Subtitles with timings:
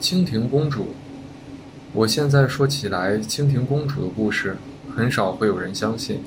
[0.00, 0.94] 蜻蜓公主，
[1.92, 4.56] 我现在说起来，蜻蜓公主的故事，
[4.94, 6.20] 很少会有人相信。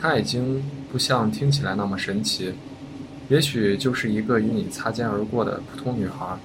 [0.00, 2.54] 她已经不像听起来那么神奇，
[3.28, 6.38] 也许就是一个与你擦肩而过的普通女孩。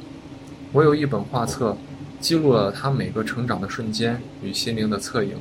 [0.73, 1.77] 我有一本画册，
[2.19, 5.35] 记录了她每个成长的瞬间与心灵的侧影。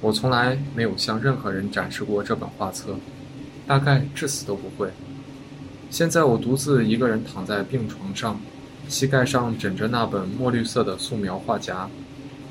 [0.00, 2.96] 我从来没有向任何人展示过这本画册，
[3.66, 4.88] 大概至死都不会。
[5.90, 8.40] 现在我独自一个人躺在病床上。
[8.92, 11.88] 膝盖上枕着那本墨绿色的素描画夹，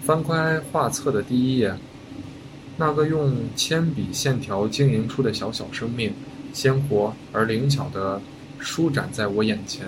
[0.02, 1.72] 翻开画册的第一页，
[2.78, 6.12] 那个用铅笔线条经营出的小小生命，
[6.52, 8.20] 鲜活而灵巧地
[8.58, 9.86] 舒展在我眼前。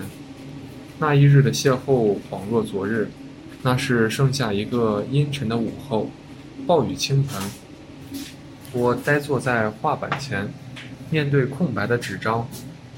[1.00, 3.08] 那一日的邂逅恍若昨日，
[3.62, 6.08] 那是盛夏一个阴沉的午后，
[6.68, 7.42] 暴雨倾盆。
[8.72, 10.48] 我呆坐在画板前，
[11.10, 12.46] 面对空白的纸张，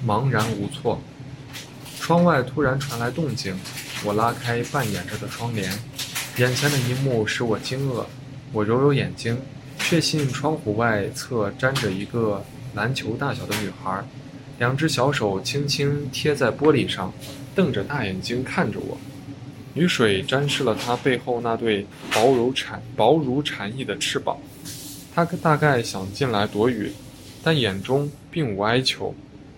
[0.07, 1.01] 茫然无措。
[2.07, 3.59] 窗外突然传来动静，
[4.05, 5.69] 我拉开半掩着的窗帘，
[6.37, 8.05] 眼前的一幕使我惊愕。
[8.53, 9.37] 我揉揉眼睛，
[9.81, 14.05] 确信窗户外侧站着一个篮球大小的女孩，
[14.61, 17.13] 两只小手轻轻贴在玻璃上，
[17.57, 18.97] 瞪着大眼睛看着我。
[19.75, 24.39] 雨水沾湿了她背后那对薄如蝉薄如蝉翼的翅膀，
[25.13, 26.93] 她大概想进来躲雨，
[27.43, 29.13] 但眼中并无哀求，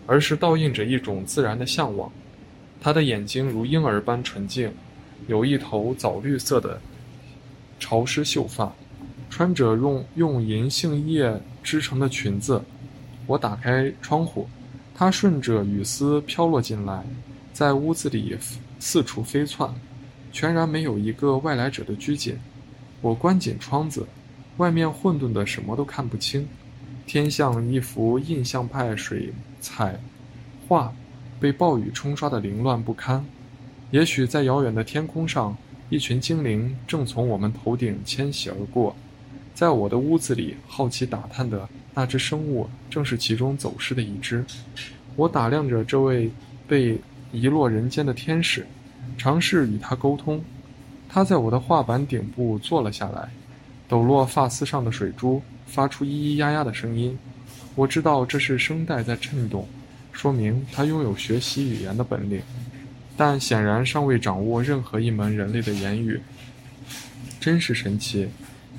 [0.07, 2.11] 而是倒映着一种自然的向往。
[2.81, 4.73] 他的眼睛如婴儿般纯净，
[5.27, 6.81] 有一头枣绿色的
[7.81, 8.73] 潮湿秀发，
[9.29, 12.63] 穿着用用银杏叶织成的裙子。
[13.27, 14.49] 我打开窗户，
[14.95, 17.05] 它顺着雨丝飘落进来，
[17.53, 18.37] 在屋子里
[18.79, 19.69] 四处飞窜，
[20.33, 22.39] 全然没有一个外来者的拘谨。
[23.01, 24.07] 我关紧窗子，
[24.57, 26.49] 外面混沌的，什么都看不清，
[27.07, 30.01] 天像一幅印象派水彩
[30.67, 30.93] 画。
[31.41, 33.25] 被暴雨冲刷的凌乱不堪，
[33.91, 35.57] 也许在遥远的天空上，
[35.89, 38.95] 一群精灵正从我们头顶迁徙而过。
[39.55, 44.45] 在我的屋子里，好奇打探的那只生物正是其中走失的一只。
[45.17, 46.31] 我打量着这位
[46.69, 46.99] 被
[47.33, 48.67] 遗落人间的天使，
[49.17, 50.41] 尝试与他沟通。
[51.09, 53.29] 他在我的画板顶部坐了下来，
[53.89, 57.19] 抖落发丝上的水珠，发出咿咿呀呀的声音。
[57.75, 59.67] 我知道这是声带在震动。
[60.19, 62.43] 说明他拥有学习语言的本领，
[63.17, 66.21] 但显然尚未掌握任何一门人类的言语。
[67.39, 68.29] 真是神奇！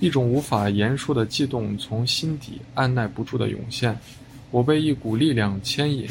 [0.02, 3.98] 一种无法言说的悸动从心底按耐不住的涌现。
[4.52, 6.06] 我被一股力量牵引，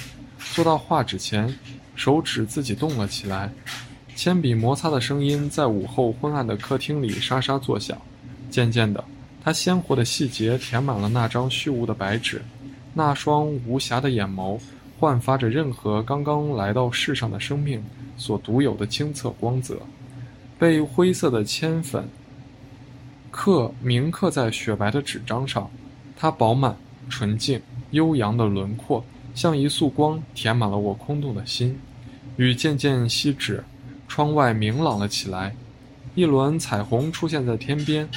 [0.54, 1.54] 坐到画纸前，
[1.94, 3.52] 手指自己动了起来。
[4.16, 8.00] 铅笔摩擦的声音在午后昏暗的客厅里沙沙作响。
[8.48, 9.04] 渐渐的，
[9.44, 12.40] 它鲜活的细节填满了那张虚无的白纸，
[12.94, 14.58] 那双无瑕的眼眸。
[14.98, 17.84] 焕发着任何刚刚来到世上的生命
[18.16, 19.78] 所独有的清澈光泽，
[20.58, 22.08] 被灰色的铅粉
[23.30, 25.70] 刻铭刻在雪白的纸张上。
[26.16, 26.76] 它饱满、
[27.08, 29.04] 纯净、悠扬的轮廓，
[29.34, 31.78] 像一束光，填满了我空洞的心。
[32.36, 33.62] 雨渐渐熄止，
[34.08, 35.54] 窗外明朗了起来，
[36.16, 38.08] 一轮彩虹出现在天边。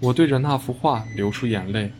[0.00, 1.92] 我对着那幅画流出眼泪。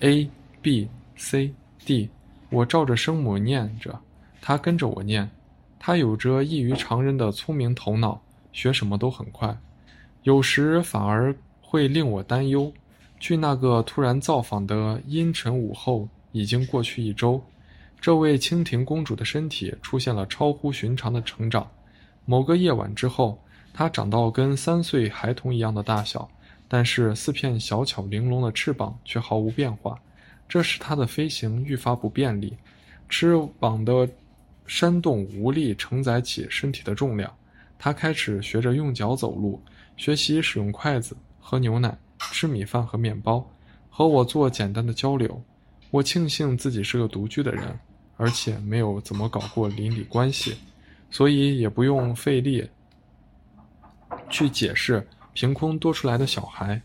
[0.00, 0.28] A
[0.60, 1.52] B C
[1.86, 2.10] D。
[2.50, 3.98] 我照着声母念着，
[4.40, 5.30] 他跟着我念。
[5.78, 8.20] 他有着异于常人的聪明头脑，
[8.52, 9.56] 学什么都很快，
[10.24, 12.70] 有时反而会令我担忧。
[13.18, 17.42] 距那个突然造访的阴沉午后已经过去一周，
[18.00, 21.66] 这位蜻蜓公主的身体出现了超乎寻常的成长。
[22.24, 23.38] 某个夜晚之后，
[23.72, 26.28] 她长到跟三岁孩童一样的大小，
[26.68, 29.98] 但是四片小巧玲珑的翅膀却毫无变化。
[30.50, 32.56] 这使它的飞行愈发不便利，
[33.08, 34.06] 翅膀的
[34.66, 37.32] 扇动无力承载起身体的重量。
[37.78, 39.62] 它开始学着用脚走路，
[39.96, 41.96] 学习使用筷子、喝牛奶、
[42.32, 43.48] 吃米饭和面包，
[43.88, 45.40] 和我做简单的交流。
[45.92, 47.78] 我庆幸自己是个独居的人，
[48.16, 50.56] 而且没有怎么搞过邻里关系，
[51.12, 52.68] 所以也不用费力
[54.28, 56.82] 去解释凭空多出来的小孩。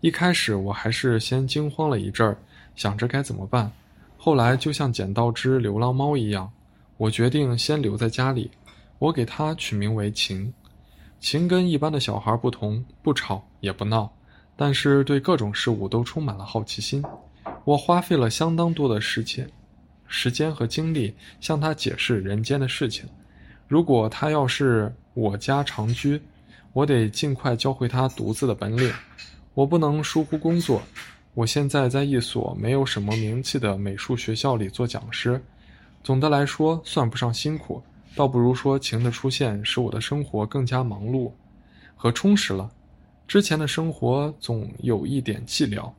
[0.00, 2.36] 一开始我还是先惊慌了一阵儿。
[2.76, 3.70] 想着该怎么办，
[4.16, 6.50] 后来就像捡到只流浪猫一样，
[6.96, 8.50] 我决定先留在家里。
[8.98, 10.52] 我给它取名为晴。
[11.20, 14.10] 晴跟一般的小孩不同，不吵也不闹，
[14.56, 17.02] 但是对各种事物都充满了好奇心。
[17.64, 19.50] 我花费了相当多的时间、
[20.06, 23.08] 时间和精力向他解释人间的事情。
[23.66, 26.20] 如果他要是我家长居，
[26.72, 28.92] 我得尽快教会他独自的本领。
[29.54, 30.82] 我不能疏忽工作。
[31.34, 35.42] 我现在在一所没有什么名气的美术学校里做讲师，
[36.02, 37.82] 总的来说算不上辛苦，
[38.14, 41.32] 倒不如说晴的出现使我的生活更加忙碌。
[41.96, 42.70] 和充实了。
[43.26, 45.90] 之前的生活总有一点寂寥，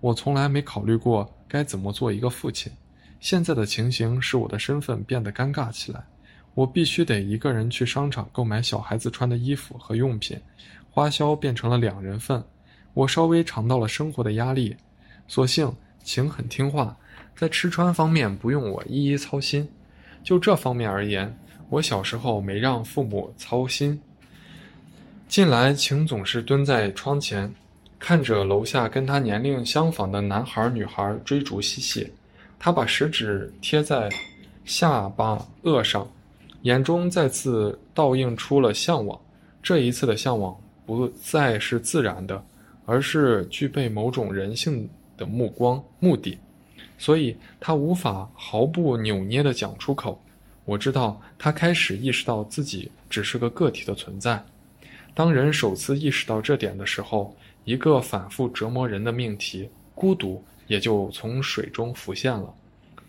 [0.00, 2.70] 我从来没考虑过该怎么做一个父亲。
[3.18, 6.04] 现在的情形使我的身份变得尴尬起来，
[6.52, 10.38] 我必须得一个人去商场购买小孩子穿的衣服和用品，
[10.90, 12.44] 花销变成了两人份。
[12.92, 14.76] 我稍微尝到了生活的压力，
[15.26, 16.96] 所幸晴很听话，
[17.34, 19.66] 在吃穿方面不用我一一操心。
[20.22, 21.36] 就这方面而言，
[21.70, 24.00] 我小时候没让父母操心。
[25.28, 27.52] 近来晴总是蹲在窗前，
[27.98, 32.12] 看着楼下跟他年龄相仿的男孩女孩追逐嬉戏。
[32.58, 34.08] 他把食指贴在
[34.64, 36.06] 下巴颚上，
[36.62, 39.18] 眼中再次倒映出了向往。
[39.62, 40.54] 这一次的向往
[40.84, 42.44] 不再是自然的。
[42.86, 44.86] 而是具备某种人性
[45.16, 46.38] 的目光目的，
[46.98, 50.20] 所以他无法毫不扭捏地讲出口。
[50.64, 54.44] 我知道他开始意识到自己只是个个体的存在。
[55.14, 62.52] 当人首次意识到这点的时候，一个反复折磨人的命题——孤独，也就从水中浮现了。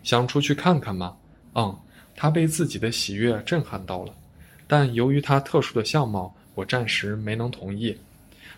[0.02, 1.16] 想出去看看吗？
[1.54, 1.76] 嗯，
[2.14, 4.12] 他被自己的喜悦震撼到了，
[4.68, 7.96] 但由于他特殊的相貌，我暂时没能同意。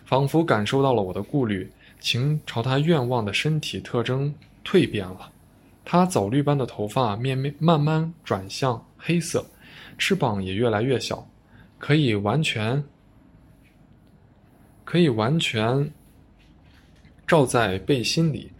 [0.05, 5.31] 仿佛感受到了我的顾虑，情朝他愿望的身体特征蜕变了。
[5.83, 9.45] 他枣绿般的头发面面慢慢转向黑色，
[9.97, 11.27] 翅膀也越来越小，
[11.77, 12.83] 可以完全
[14.85, 15.91] 可以完全
[17.25, 18.51] 罩在背心里。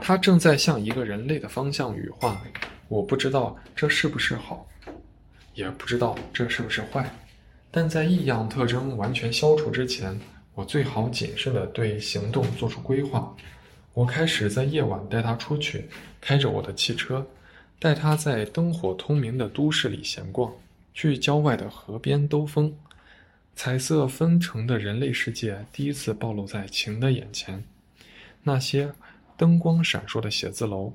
[0.00, 2.42] 他正在向一个人类的方向羽化。
[2.88, 4.66] 我不知道这是不是好，
[5.54, 7.08] 也不知道这是不是坏，
[7.70, 10.18] 但在异样特征完全消除之前。
[10.54, 13.34] 我最好谨慎地对行动做出规划。
[13.94, 15.88] 我开始在夜晚带他出去，
[16.20, 17.26] 开着我的汽车，
[17.78, 20.52] 带他在灯火通明的都市里闲逛，
[20.94, 22.74] 去郊外的河边兜风。
[23.54, 27.64] 彩色纷呈的人类世界第一次暴露在晴的眼前。
[28.44, 28.94] 那些
[29.36, 30.94] 灯光闪烁的写字楼，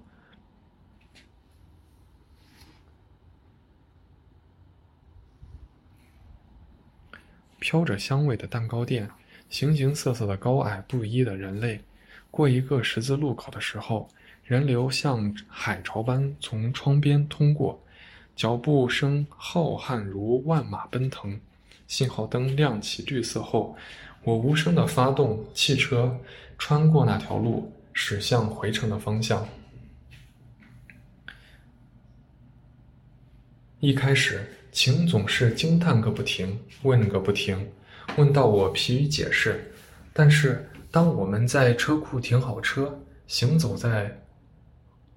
[7.59, 9.09] 飘着香味的蛋糕店。
[9.49, 11.79] 形形色色的高矮不一的人类，
[12.29, 14.09] 过一个十字路口的时候，
[14.43, 17.81] 人流像海潮般从窗边通过，
[18.35, 21.39] 脚步声浩瀚如万马奔腾。
[21.87, 23.77] 信号灯亮起绿色后，
[24.23, 26.19] 我无声地发动汽车，
[26.57, 29.47] 穿过那条路，驶向回程的方向。
[33.79, 37.71] 一开始，晴总是惊叹个不停，问个不停。
[38.15, 39.71] 问到我疲于解释，
[40.13, 44.23] 但是当我们在车库停好车，行走在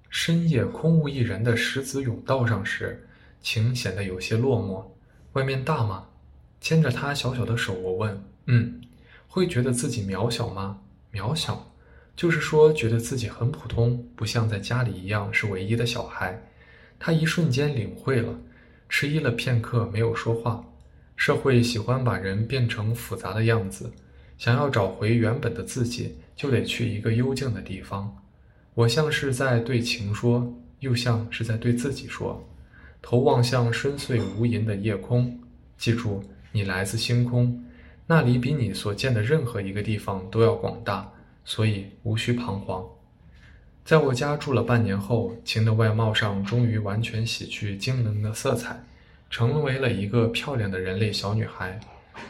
[0.09, 3.07] 深夜空无一人的石子甬道上时，
[3.41, 4.85] 情显得有些落寞。
[5.33, 6.09] 外面大吗？
[6.59, 8.23] 牵着他小小的手，我问。
[8.45, 8.81] 嗯，
[9.27, 10.81] 会觉得自己渺小吗？
[11.11, 11.73] 渺小，
[12.15, 16.47] 就是说觉得自己很普通，不像在家里一样是唯一的小孩。
[16.99, 18.39] 他一瞬间领会了，
[18.87, 20.63] 迟疑了片刻，没有说话。
[21.21, 23.93] 社会喜欢把人变成复杂的样子，
[24.39, 28.11] 想要找回原本的自己，就得去一个幽静的地方。
[28.73, 32.43] 我像是在对情说，又像是在对自己说。
[33.03, 35.39] 头望向深邃无垠的夜空，
[35.77, 37.63] 记住，你来自星空，
[38.07, 41.07] 那里比你所见的任何一个地方都要广大，
[41.45, 42.83] 所以无需彷徨。
[43.85, 48.83] 在我家住了半年后，晴的外貌上终于完全洗去精灵的色彩。
[49.31, 51.79] 成为了一个漂亮的人类小女孩，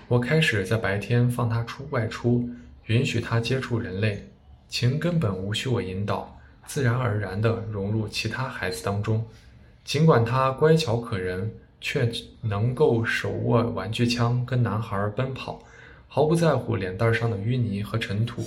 [0.08, 2.48] 我开始在白天放她出外出，
[2.86, 4.24] 允许她接触人类。
[4.70, 9.26] 晴根本无需我引导，自然而然地融入其他孩子当中。
[9.84, 12.10] 尽管她乖巧可人，却
[12.42, 15.60] 能够手握玩具枪跟男孩奔跑，
[16.08, 18.46] 毫不在乎脸蛋上的淤泥和尘土。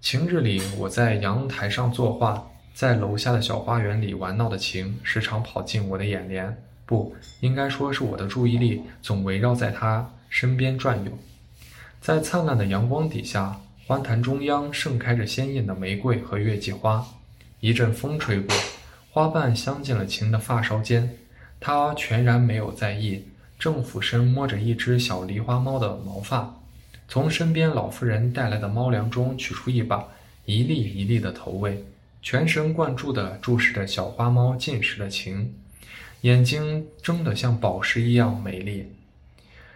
[0.00, 6.56] 晴日里，我在阳台上作画，在楼下的小花园里玩闹的晴，时常跑进我的眼帘。
[6.86, 11.10] 不应该说是我的注意力总围绕在他身边转悠，
[12.00, 17.06] 在灿烂的阳光底下，花坛中央盛开着鲜艳的玫瑰和月季花。
[17.60, 18.54] 一阵风吹过，
[19.10, 21.16] 花瓣镶进了晴的发梢间，
[21.58, 23.24] 她全然没有在意，
[23.58, 26.54] 正俯身摸着一只小狸花猫的毛发，
[27.08, 30.06] 从身边老妇人带来的猫粮中取出一把，
[30.44, 31.82] 一粒一粒的投喂，
[32.20, 35.54] 全神贯注地注视着小花猫进食的晴。
[36.24, 38.90] 眼睛睁得像宝石一样美丽。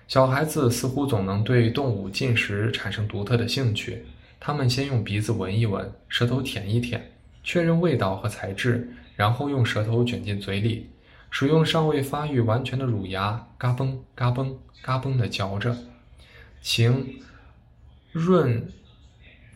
[0.07, 4.07] 小孩子似乎总能对动物进食产生独特的兴趣。
[4.41, 7.13] 他们先用鼻子闻一闻，舌头舔一舔，
[7.45, 10.89] 确认味道和材质，然后用舌头卷进嘴里，
[11.31, 14.51] 使用尚未发育完全的乳牙，嘎嘣嘎嘣
[14.81, 15.77] 嘎嘣地嚼着。
[16.63, 17.21] 晴
[18.11, 18.67] 润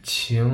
[0.02, 0.46] 情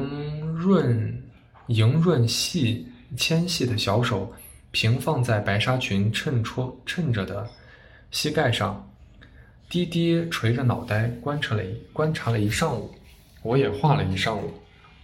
[0.55, 1.21] 润
[1.67, 4.33] 莹润细纤细的小手
[4.71, 7.49] 平放在白纱裙衬戳衬着的
[8.11, 8.91] 膝盖上，
[9.69, 12.95] 低低垂着脑袋观察了一观察了一上午，
[13.43, 14.53] 我也画了一上午，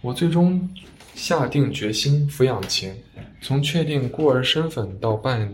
[0.01, 0.69] 我最终
[1.13, 2.95] 下定决心抚养晴，
[3.41, 5.53] 从确定孤儿身份到办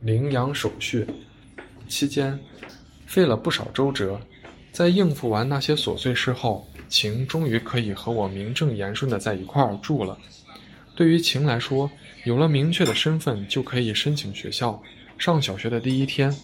[0.00, 1.06] 领养手续
[1.88, 2.38] 期间，
[3.06, 4.20] 费了不少周折，
[4.70, 6.66] 在应付完那些琐碎事后。
[6.88, 10.16] 晴终于可以和我名正言顺的在一块儿住了。
[10.96, 11.90] 对于晴来说，
[12.24, 14.82] 有了明确的身份，就可以申请学校。
[15.16, 16.34] 上小学的第一天，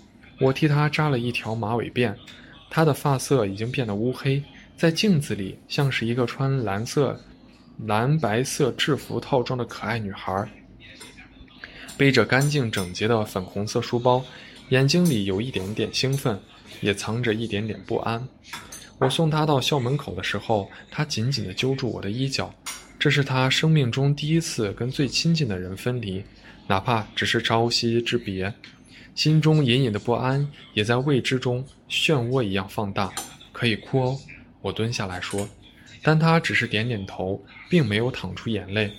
[0.40, 2.14] 我替她扎了一条马尾辫，
[2.70, 4.42] 她的发色已经变得乌黑，
[4.76, 7.20] 在镜子里像是一个穿蓝色、
[7.86, 10.48] 蓝白色制服套装的可爱女孩，
[11.96, 14.24] 背着干净整洁的粉红色书包，
[14.70, 16.40] 眼睛里有一点点兴奋，
[16.80, 18.26] 也藏着一点点不安。
[18.98, 22.52] 我送他到校门口的时候，他紧紧地揪住我的衣角。
[22.98, 26.24] 这是他生命中第一次跟最亲近的人分离，
[26.66, 28.52] 哪怕只是朝夕之别，
[29.14, 33.12] 心中隐隐的不安也在未知中漩涡一样放大。
[33.52, 34.18] 可以哭哦，
[34.62, 35.48] 我蹲下来说，
[36.02, 38.90] 但他只是点点头，并没有淌出眼泪。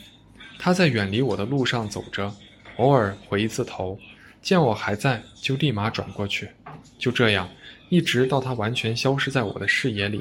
[0.59, 2.33] 他在远离我的路上走着，
[2.77, 3.99] 偶尔回一次头，
[4.41, 6.47] 见我还在，就立马转过去。
[6.97, 7.49] 就这样。
[7.89, 10.19] 一直到他完全消失在我的视野里，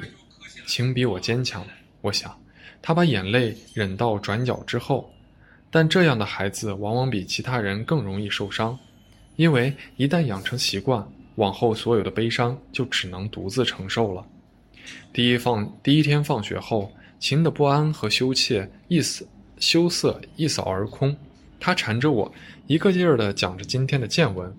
[0.67, 1.65] 情比我坚强。
[2.01, 2.39] 我想，
[2.87, 5.11] 他把眼泪忍到转角之后。
[5.71, 8.77] 但这样的孩子往往比其他人更容易受伤，
[9.37, 14.23] 因为一旦养成习惯，往后所有的悲伤就只能独自承受了。
[15.11, 19.25] 第一放第一天放学后，情的不安和羞怯一扫
[19.57, 21.17] 羞涩一扫而空。
[21.59, 22.31] 他缠着我，
[22.67, 24.55] 一个劲儿地讲着今天的见闻。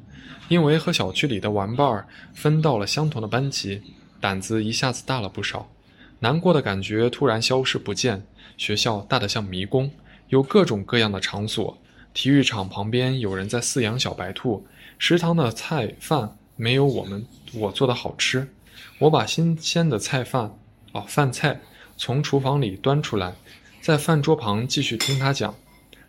[0.49, 3.81] 因为和小区里的玩伴儿分到了相同的班级，
[4.21, 5.69] 胆子一下子大了不少，
[6.21, 8.27] 难过的感觉突然消失不见。
[8.57, 9.91] 学校大得像迷宫，
[10.29, 11.77] 有各种各样的场所。
[12.15, 14.67] 体育场旁边有人在饲养小白兔，
[14.99, 18.49] 食堂的菜饭没有我们我做的好吃。
[18.99, 20.59] 我把新鲜的菜饭
[20.93, 21.61] 哦饭菜
[21.99, 23.35] 从厨房里端出来，
[23.83, 25.55] 在饭桌旁继续听他讲。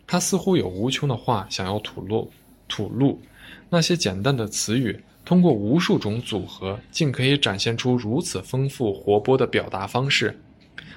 [0.06, 2.32] 他似乎有无穷的话想要吐露
[2.66, 3.20] 吐露。
[3.68, 10.40] 那些简单的词语，通过无数种组合，竟可以展现出如此丰富活泼的表达方式。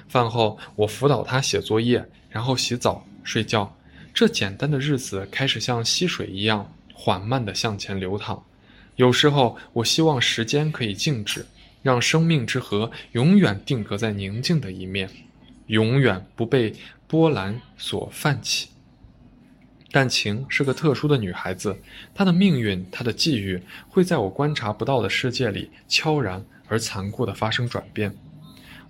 [0.08, 3.76] 饭后，我辅导他写作业，然后洗澡、睡觉。
[4.14, 8.42] 这简单的日子开始像溪水一样缓慢地向前流淌。
[8.96, 11.44] 有时候，我希望时间可以静止，
[11.82, 15.10] 让生命之河永远定格在宁静的一面，
[15.66, 16.72] 永远不被
[17.06, 18.71] 波澜所泛起。
[19.92, 21.76] 但晴是个特殊的女孩子，
[22.14, 28.12] 她的命运，她的际遇，会在我观察不到的世界里悄然而残酷地发生转变。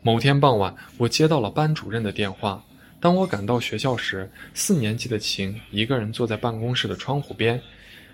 [0.00, 2.64] 某天傍晚，我接到了班主任的电话。
[3.00, 7.61] 当我赶到学校时，四年级的晴一个人坐在办公室的窗户边，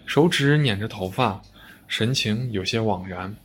[0.07, 1.43] 手指捻着头发，
[1.87, 3.37] 神情有些惘然，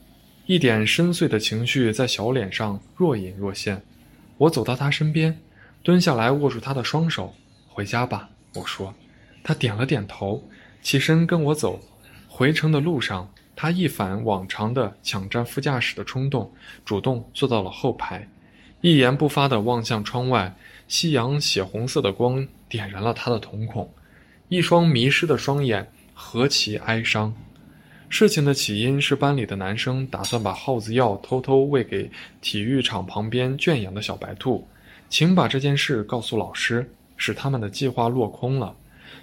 [0.46, 3.82] 一点深邃的情绪在小脸上若隐若现。
[4.38, 5.38] 我走到她身边，
[5.82, 7.34] 蹲下来握住她的双手
[7.68, 8.94] ：“回家吧。”我说。
[9.44, 10.42] 他点了点头，
[10.82, 11.78] 起身跟我走。
[12.26, 16.52] 回程的路上，他一反往常的抢占副驾驶的冲动，
[16.84, 18.26] 主动坐到了后排，
[18.80, 20.56] 一言不发地望向窗外。
[20.88, 23.88] 夕阳血红色的光点燃了他的瞳孔，
[24.48, 27.34] 一双迷失的双眼何其哀伤。
[28.08, 32.10] 事情的起因是班里的男生打算把耗子药偷偷喂给
[32.40, 34.66] 体育场旁边圈养的小白兔，
[35.08, 38.74] 请把这件事告诉老师，使他们的计划落空了。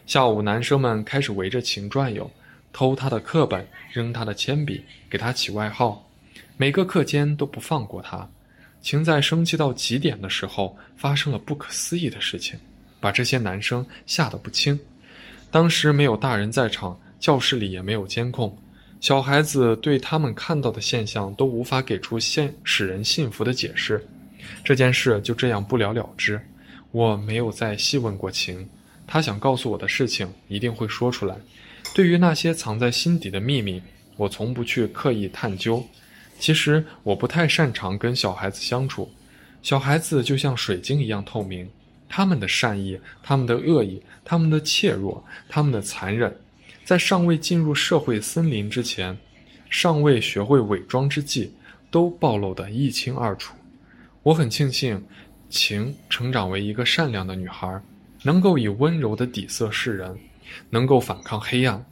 [0.06, 2.30] 下午，男生们开始围着晴转悠，
[2.74, 6.08] 偷他的课本，扔他的铅笔，给他起外号。
[6.58, 8.28] 每个课间都不放过他。
[8.82, 12.60] 晴在生气到极点的时候，发生了不可思议的事情，
[13.00, 14.78] 把这些男生吓得不轻。
[15.50, 18.58] 当时没有大人在场，教室里也没有监控，
[19.00, 24.06] 小孩子对他们看到的现象都无法给出现使人信服的解释。
[24.64, 26.42] 这件事就这样不了了之。
[26.92, 28.68] 我没有再细问过晴。
[29.14, 31.36] 他想告诉我的事情一定会说出来。
[31.94, 33.82] 对于那些藏在心底的秘密，
[34.16, 35.86] 我从不去刻意探究。
[36.40, 39.12] 其实我不太擅长跟小孩子相处。
[39.62, 41.70] 小孩子就像水晶一样透明，
[42.08, 46.34] 他们的善意、他们的恶意、他们的怯弱、他们的残忍，
[46.86, 49.18] 在尚未进入社会森林之前，
[49.70, 51.52] 尚未学会伪装之际，
[51.92, 53.54] 都暴露得一清二楚。
[54.24, 55.04] 我很庆幸，
[55.50, 57.82] 晴成长为一个善良的女孩。
[58.24, 60.18] 能够以温柔的底色示人，
[60.70, 61.84] 能够反抗黑暗。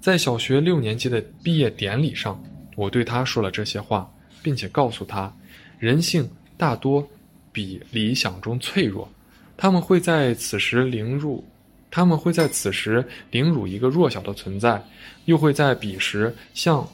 [0.00, 2.42] 在小学六年级的毕业典礼上，
[2.76, 4.10] 我对他说了这些话，
[4.42, 5.34] 并且告诉他，
[5.78, 7.06] 人性大多
[7.52, 9.10] 比理想中脆弱，
[9.56, 11.44] 他们会在此时凌辱，
[11.90, 14.82] 他们会在此时凌辱一个弱小的存在，
[15.24, 16.88] 又会在彼时向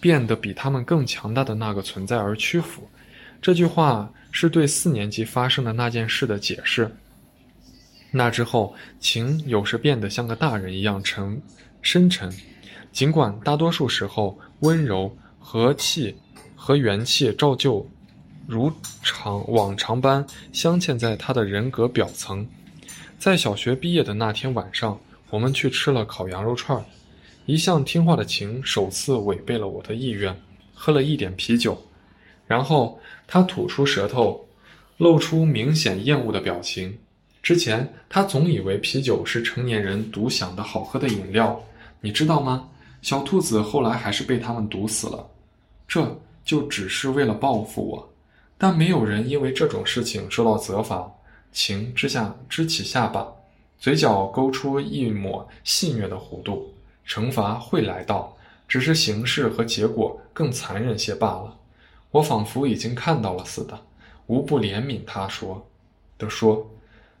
[0.00, 2.88] 变得比他们更强大的那个存在而屈服。
[3.42, 6.90] 这句话是对四年级发生的那件事的解释。
[8.10, 11.40] 那之后，情有时变得像个大人一样沉
[11.82, 12.32] 深沉，
[12.90, 16.16] 尽管大多数时候温柔和气
[16.56, 17.86] 和元气照旧
[18.46, 18.72] 如
[19.02, 22.48] 常往常般镶嵌在他的人格表层。
[23.18, 24.98] 在小学毕业的那天晚上，
[25.28, 26.82] 我们去吃了烤羊肉串。
[27.44, 30.34] 一向听话的晴首次违背了我的意愿，
[30.72, 31.82] 喝了一点啤酒，
[32.46, 34.46] 然后他吐出舌头，
[34.96, 36.98] 露出明显厌恶的表情。
[37.48, 41.58] 之前他总以为啤酒是成年人独享的好喝的饮料，
[41.98, 42.68] 你知道吗？
[43.00, 45.26] 小兔子后来还是被他们毒死了，
[45.88, 46.14] 这
[46.44, 48.06] 就只是为了报复我。
[48.58, 51.10] 但没有人因为这种事情受到责罚。
[51.50, 53.26] 情之下支起下巴，
[53.78, 56.70] 嘴角勾出一抹戏谑的弧度。
[57.06, 58.36] 惩罚会来到，
[58.68, 61.56] 只是形式和结果更残忍些罢了。
[62.10, 63.80] 我仿佛已经看到了似的，
[64.26, 65.66] 无不怜悯他说
[66.18, 66.70] 的说。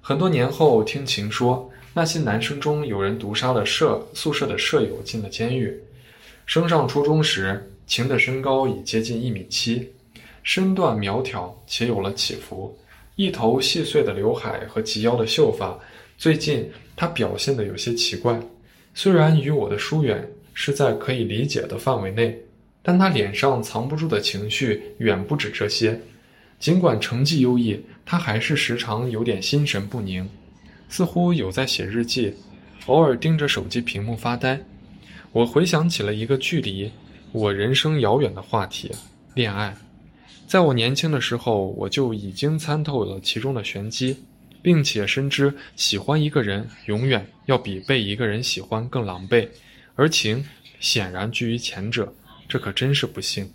[0.08, 5.78] 很多年后听晴说，那些男生中有人毒杀了舍宿舍的舍友，进了监狱。
[6.46, 9.86] 升上初中时，晴的身高已接近一米七，
[10.42, 12.74] 身段苗条且有了起伏，
[13.16, 15.78] 一头细碎的刘海和及腰的秀发。
[16.16, 18.40] 最近他表现得有些奇怪。
[18.94, 22.34] 虽然与我的疏远是在可以理解的范围内，
[22.82, 26.00] 但他脸上藏不住的情绪远不止这些。
[26.58, 30.28] 尽管成绩优异，他还是时常有点心神不宁，
[30.88, 32.34] 似乎有在写日记，
[32.86, 34.60] 偶尔盯着手机屏幕发呆。
[35.32, 36.90] 我回想起了一个距离
[37.32, 38.90] 我人生遥远的话题——
[39.34, 39.76] 恋爱。
[40.46, 44.16] 在我年轻的时候，我就已经参透了其中的玄机。
[44.60, 49.48] 并且深知喜欢一个人永远要比被一个人喜欢更狼狈，
[49.94, 50.44] 而情
[50.80, 52.12] 显然居于前者，
[52.48, 53.48] 这可真是不幸。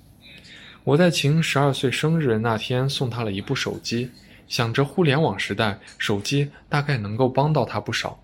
[0.83, 4.09] 我在晴十二岁生日那天送她了一部手机，
[4.47, 8.21] 想着互联网时代手机大概能够帮到她不少，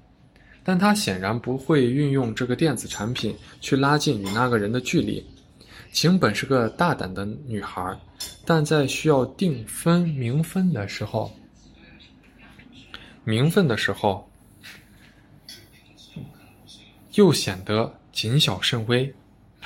[0.62, 5.26] 但她显然不会运用这个电子产品去拉近与那个人的距离。
[5.94, 7.98] 晴本是个大胆的女孩，
[8.46, 11.32] 但在需要定分明分的时候。
[13.24, 14.30] 名分的时候，
[17.14, 19.14] 又显得谨小慎微。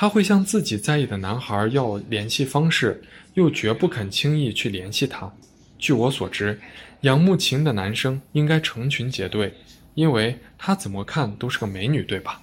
[0.04, 3.02] 他会向自己在意的男孩要联系方式，
[3.36, 5.32] 又绝不肯轻易去联系他。
[5.80, 6.60] 据我所知，
[7.04, 9.54] 仰慕情的男生应该成群结队，
[9.94, 12.42] 因为他怎么看都是个美女，对吧？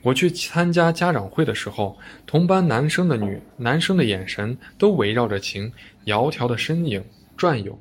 [0.00, 5.70] 我去参加家长会的时候，同班男生的女男生的眼神都围绕着情
[6.06, 7.04] 窈窕的身影
[7.36, 7.78] 转悠。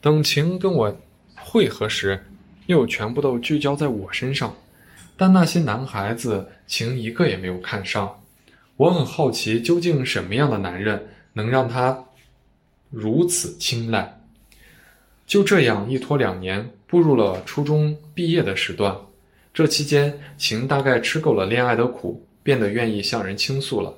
[0.00, 0.96] 等情跟我。
[1.34, 2.24] 会合时，
[2.66, 4.54] 又全部都聚焦在我身上，
[5.16, 8.19] 但那些男孩子情一个也没有看上。
[8.80, 12.02] 我很好奇，究竟什么样的男人能让他
[12.88, 14.22] 如此青睐？
[15.26, 18.96] 就这样一拖两年，步入了初中毕业的时段。
[19.52, 23.94] 这期间，情大概吃够了恋爱的苦，变得愿意向人倾诉了。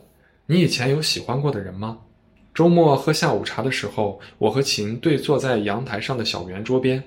[0.46, 1.96] 你以前有喜欢过的人吗？
[2.52, 7.00] 周末喝下午茶的时候，我和秦对坐在阳台上的小圆桌边。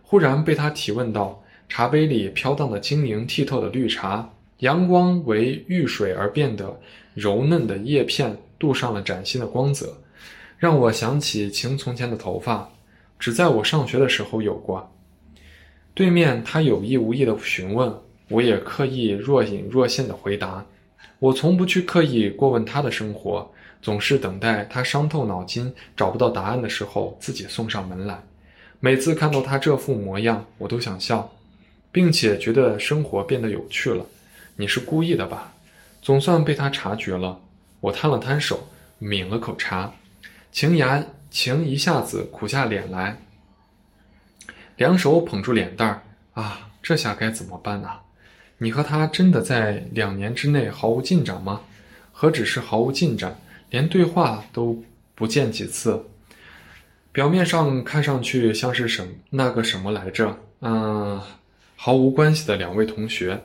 [0.00, 6.80] 忽然被他提问到，茶杯里飘荡的晶莹剔透的绿茶，阳光为遇水而变得
[7.16, 9.96] 柔嫩的叶片镀上了崭新的光泽，
[10.58, 12.70] 让我想起晴从前的头发，
[13.18, 14.92] 只在我上学的时候有过。
[15.94, 17.90] 对面他有意无意的询问，
[18.28, 20.62] 我也刻意若隐若现的回答。
[21.18, 23.50] 我从不去刻意过问他的生活，
[23.80, 28.22] 总是等待他伤透脑筋找不到答案的时候，自己送上门来。
[28.78, 31.32] 每次看到他这副模样，我都想笑，
[31.90, 34.04] 并且觉得生活变得有趣了。
[34.54, 35.54] 你是故意的吧？
[36.06, 37.40] 总算被他察觉了。
[37.80, 38.68] 我摊了摊手，
[39.00, 39.92] 抿了口茶。
[40.52, 43.20] 晴牙晴一下子苦下脸来，
[44.76, 46.02] 两手捧住脸蛋儿。
[46.40, 47.90] 啊，这下该怎么办呢？
[48.58, 51.62] 你和他真的在两年之内毫无进展吗？
[52.12, 53.36] 何止是毫无进展，
[53.70, 54.80] 连对话都
[55.16, 56.06] 不见几次。
[57.10, 60.38] 表面上看上去像是什那个什么来着？
[60.60, 61.20] 嗯，
[61.74, 63.42] 毫无关系的两位同学。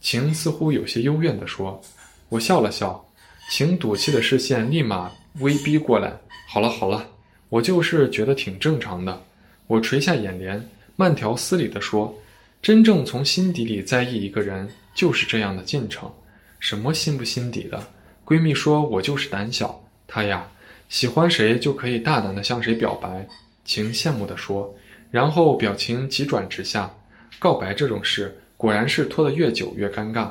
[0.00, 1.80] 晴似乎有些幽怨地说
[2.28, 3.04] ：“我笑了笑。”
[3.50, 6.12] 晴赌气的视线立马威逼过来
[6.48, 7.06] ：“好了好了，
[7.48, 9.22] 我就是觉得挺正常的。”
[9.66, 10.62] 我垂下眼帘，
[10.96, 12.16] 慢条斯理地说
[12.62, 16.10] ：“真正从心底里在意一个人，就是这样的进程。
[16.58, 17.82] 什么心不心底的？
[18.24, 20.48] 闺蜜说我就是胆小，她呀。”
[20.88, 23.28] 喜欢谁就可以大胆地向谁表白，
[23.62, 24.74] 晴羡慕地说，
[25.10, 26.90] 然后表情急转直下。
[27.38, 30.30] 告白这种事，果然是拖得越久越尴尬。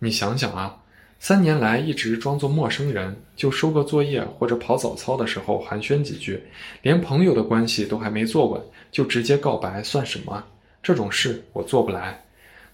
[0.00, 0.76] 你想想啊，
[1.18, 6.42] 三年来一直装作陌生人，就收个作业或者跑早操的时候寒暄几句，
[6.82, 8.60] 连朋友的关系都还没坐稳，
[8.92, 10.44] 就直接告白，算什么？
[10.82, 12.22] 这种事我做不来。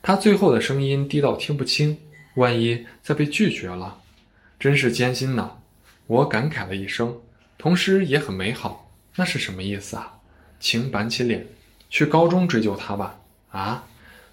[0.02, 1.96] 他最后的声音低到听不清，
[2.34, 3.98] 万一再被拒绝了，
[4.58, 5.50] 真是艰辛呐！
[6.06, 7.14] 我感慨了一声，
[7.56, 8.90] 同时也很美好。
[9.16, 10.18] 那是什么意思啊？
[10.60, 11.46] 请板起脸，
[11.88, 13.18] 去高中追究他吧。
[13.50, 13.86] 啊，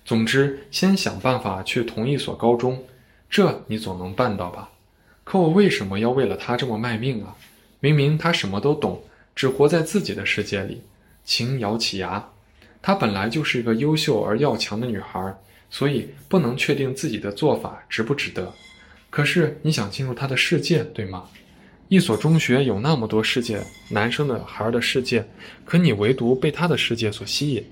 [0.04, 2.84] 总之先想办法去同一所高中，
[3.30, 4.70] 这你总能办到吧？
[5.24, 7.36] 可我为什么要为了他这么卖命啊？
[7.80, 9.02] 明明他什么都懂，
[9.36, 10.82] 只活在自己的世界里。
[11.24, 12.30] 晴咬起牙，
[12.82, 15.34] 她本来就是一个优秀而要强的女孩，
[15.70, 18.52] 所以不能确定自己的做法值不值得。
[19.10, 21.30] 可是你想进入他的世界，对吗？
[21.90, 25.26] 一所中学有那么多世界，男生的孩儿的世界，
[25.64, 27.64] 可你唯独被他的世界所吸引。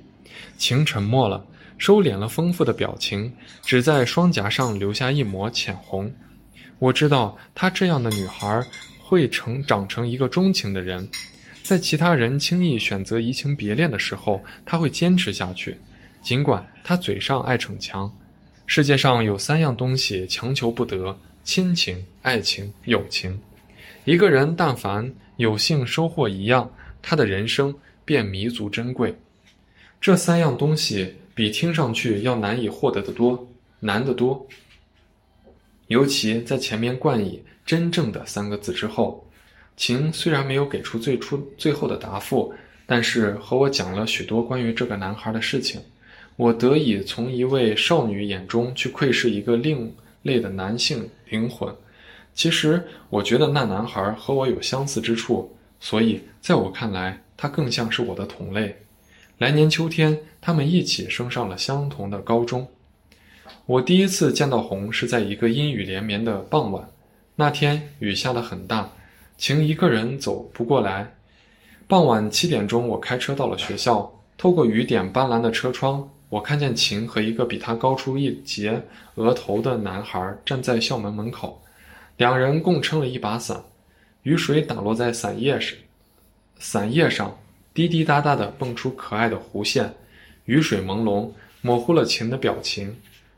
[0.58, 1.46] 晴沉默了，
[1.80, 6.14] 收敛了丰富的表情，只在双颊上留下一抹浅红。
[6.78, 8.64] 我知道，她这样的女孩
[9.00, 11.10] 会成长成一个钟情的人，
[11.64, 15.76] 在其他人轻易选择移情别恋的时候，她会坚持下去。
[16.22, 18.14] 尽管她嘴上爱逞强。
[18.68, 23.40] 世界上有三样东西强求不得：亲情、爱情、友情。
[24.04, 26.70] 一个人但凡有幸收获一样，
[27.02, 29.18] 他的人生便弥足珍贵。
[30.00, 33.48] 这三样东西比听上去要难以获得的多，
[33.80, 34.46] 难得多。
[35.88, 39.26] 尤其在前面冠以“真正的”三个字之后，
[39.78, 42.54] 晴虽然没有给出最初最后的答复，
[42.86, 45.80] 但是和我讲了许多关于这个男孩的事情，
[46.36, 51.74] 我得以从一位少女眼中去窥视一个另类的男性灵魂。
[52.34, 58.76] 其实，我觉得那男孩和我有相似之处，所以在我看来，他更像是我的同类。
[59.40, 62.68] 来年秋天，他们一起升上了相同的高中。
[63.66, 66.86] 我第一次见到红是在一个阴雨连绵的傍晚，
[67.38, 68.92] 那天雨下得很大，
[69.38, 71.16] 晴一个人走不过来。
[71.88, 78.84] 傍晚七点钟，我开车到了学校，透过雨点斑斓的车窗，我看见晴和一个比他高出一截
[79.16, 81.64] 额头的男孩站在校门门口，
[82.18, 83.64] 两人共撑了一把伞，
[84.24, 85.78] 雨水打落在伞叶上，
[86.60, 87.34] 伞叶上。
[87.80, 89.94] 滴滴答答地蹦出可爱的弧线，
[90.44, 92.94] 雨水朦胧，模糊了晴的表情。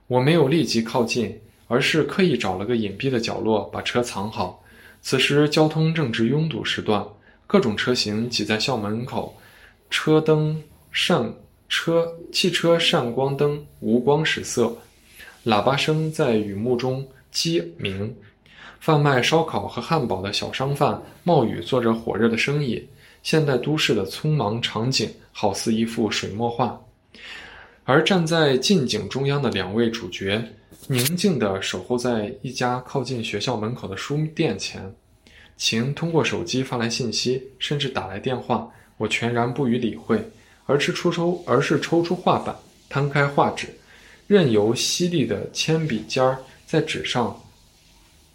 [0.08, 4.63] 我没有立即靠近，而是刻意找了个隐蔽的角落把车藏好。
[5.04, 7.06] 此时交通正值拥堵时段，
[7.45, 9.39] 各种车型挤在校门口，
[9.91, 10.60] 车灯
[10.91, 11.32] 闪
[11.69, 14.75] 车汽车闪光灯无光失色，
[15.45, 18.12] 喇叭声在雨幕中鸡鸣。
[18.80, 22.84] 贩卖烧烤和汉堡的小商贩冒雨做着火热的生意。
[23.23, 26.79] 现代都市的匆忙场景，好似一幅水墨画，
[27.84, 30.43] 而站在近景中央的两位主角，
[30.88, 34.93] 宁静地守候在一家靠近学校门口的书店前。
[35.55, 40.19] 晴通过手机发来信息，甚至打来电话，我全然不予理会，
[40.65, 42.55] 而是抽抽，而是抽出画板，
[42.89, 43.67] 摊开画纸，
[44.25, 47.39] 任由犀利的铅笔尖儿在纸上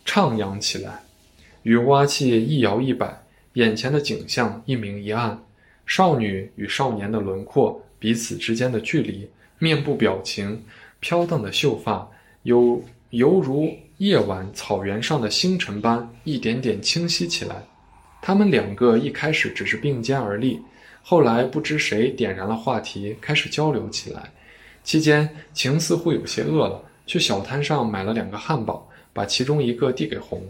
[0.05, 1.03] 徜徉起来，
[1.64, 3.26] 雨刮器一摇一摆。
[3.57, 5.42] 眼前的景象一明一暗，
[5.87, 9.27] 少女与少年的轮廓，彼此之间的距离，
[9.59, 10.62] 面部表情，
[11.01, 12.07] 飘荡的秀发，
[12.42, 17.57] 犹犹如夜晚草原上的星辰般一点点清晰起来。
[18.21, 20.61] 他们两个一开始只是并肩而立，
[21.01, 24.31] 后来不知谁点燃了话题，开始交流起来。
[24.85, 30.42] 期间，晴似乎有些饿了，去小摊上买了两个汉堡，把其中一个递给红，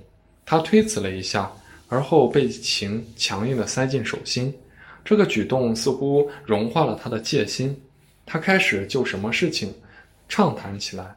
[0.45, 1.49] 他推辞了一下。
[1.89, 4.53] 而后被情强硬地塞进手心，
[5.05, 7.81] 这个举动似乎融化了他的戒心。
[8.25, 9.73] 他开始就什么事情
[10.29, 11.15] 畅谈起来，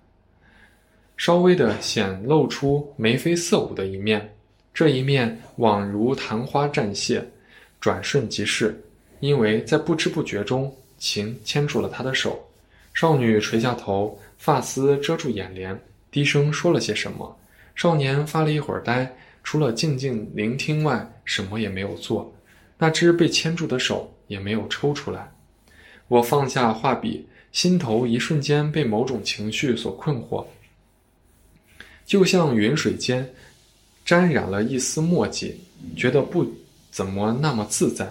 [1.18, 4.34] 稍微的显露出眉飞色舞的一面。
[4.72, 7.28] 这一面宛如昙花绽现，
[7.80, 8.80] 转瞬即逝。
[9.20, 12.48] 因为在不知不觉中，情牵住了他的手。
[12.94, 15.78] 少女垂下头，发丝遮住眼帘，
[16.12, 17.38] 低声说了些什么。
[17.76, 19.12] 少年发了一会儿呆。
[19.52, 22.32] 除了静静聆听外，什么也没有做。
[22.78, 25.32] 那只被牵住的手也没有抽出来。
[26.08, 30.46] 我放下画笔，心头一瞬间被某种情绪所困惑，
[32.06, 33.28] 就像云水间
[34.06, 35.60] 沾染了一丝墨迹，
[35.98, 36.46] 觉得不
[36.92, 38.08] 怎么那么自在。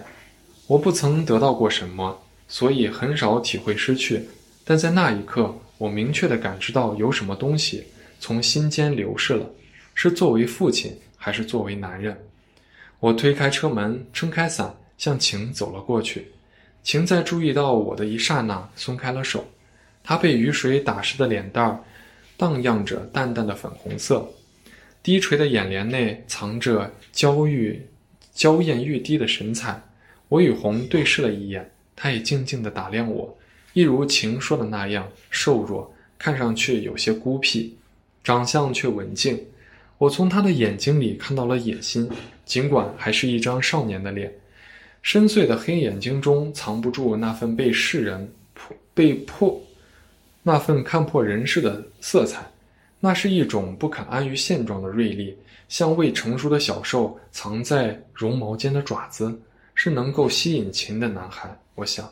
[0.67, 4.21] 我不曾得到过什么，所以很少体会失去。
[4.65, 7.85] 但在那一刻，我明确地感知到有什么东西
[8.19, 9.49] 从心间流逝了，
[9.95, 10.93] 是作为父亲。
[11.21, 12.17] 还是作为男人，
[13.01, 16.31] 我推开车门，撑开伞，向晴走了过去。
[16.81, 19.45] 晴在注意到我的一刹那松开了手，
[20.01, 21.83] 她被雨水打湿的脸蛋儿
[22.37, 24.27] 荡漾着淡淡的粉红色，
[25.03, 27.85] 低垂的眼帘内藏着娇玉、
[28.33, 29.83] 娇艳欲滴的神采。
[30.29, 33.37] 我与红对视了一眼，她也静静地打量我，
[33.73, 37.75] 一如晴说的那样瘦弱，看上去有些孤僻，
[38.23, 39.43] 长相却文静。
[39.99, 42.09] 我从他的眼睛里看到了野心，
[42.45, 44.33] 尽管还是一张少年的脸。
[45.01, 49.61] 深邃的黑眼睛中藏不住那份被世人破被迫，
[50.41, 52.49] 那份看破人世的色彩，
[53.01, 59.37] 那是一种不肯安于现状的锐利，像未成熟的小兽藏在绒毛间的爪子，
[59.75, 61.53] 是能够吸引秦的男孩。
[61.75, 62.09] 我想，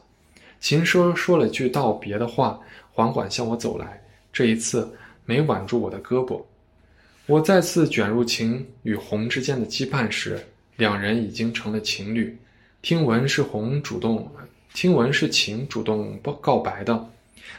[0.59, 2.59] 秦说说了句道别的话，
[2.91, 4.01] 缓缓向我走来，
[4.33, 6.41] 这一次没挽住我的胳膊。
[7.27, 10.39] 我再次卷入情与红之间的羁绊时，
[10.77, 12.33] 两人已经成了情侣。
[12.81, 14.31] 听闻是红主动，
[14.73, 17.09] 听闻是晴主动告告白的，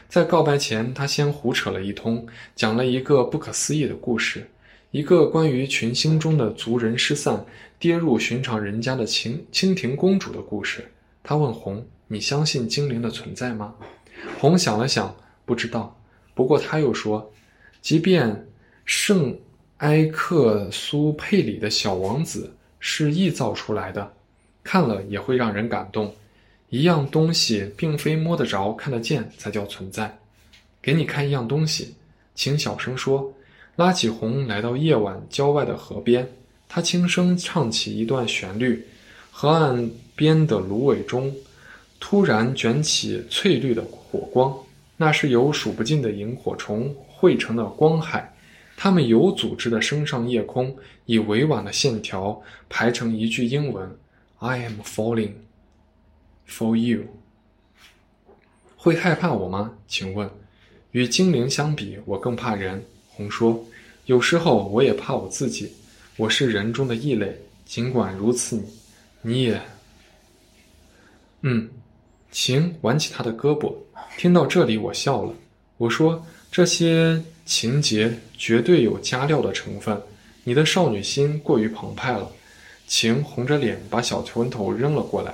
[0.07, 4.49] 在告白前，他先胡扯了一通，讲了一个不可思议的故事，
[4.89, 7.45] 一个关于群星中的族人失散，
[7.77, 10.83] 跌入寻常人家的蜻蜻蜓公主的故事。
[11.21, 13.75] 他问红：“你相信精灵的存在吗？”
[14.39, 15.95] 红想了想，不知道。
[16.33, 17.31] 不过他又说
[17.83, 18.47] ：“即便
[18.83, 19.37] 圣
[19.79, 24.13] 埃克苏佩里的小王子是臆造出来的。”
[24.63, 26.13] 看了也会让人感动，
[26.69, 30.15] 一样东西并非摸得着、看得见才叫存在。
[30.81, 31.93] 给你看一样东西，
[32.35, 33.33] 请小声说。
[33.75, 36.27] 拉起红来到夜晚郊外的河边，
[36.67, 38.85] 他轻声唱起一段旋律。
[39.31, 41.33] 河岸边的芦苇中，
[41.97, 44.53] 突然卷起翠绿的火光，
[44.97, 48.28] 那是由数不尽的萤火虫汇成的光海。
[48.81, 50.73] 他们有组织地升上夜空，
[51.05, 53.93] 以委婉的线条排成一句英文。
[54.37, 55.33] I am falling
[56.47, 57.01] for you。
[58.77, 59.73] 会害怕我吗？
[59.85, 60.29] 请问，
[60.91, 62.81] 与精灵相比，我更怕人。
[63.09, 63.61] 红说，
[64.05, 65.73] 有时候我也怕我自己。
[66.15, 67.37] 我是人中的异类。
[67.65, 68.55] 尽管如此，
[69.21, 69.61] 你，你也……
[71.41, 71.69] 嗯，
[72.31, 73.75] 晴挽起他的胳膊。
[74.17, 75.33] 听到这里，我笑了。
[75.75, 79.99] 我说，这些情节绝对有加料的成分。
[80.43, 82.31] 你的少女心过于澎湃了。
[82.87, 85.33] 晴红着脸把小拳头扔了过来。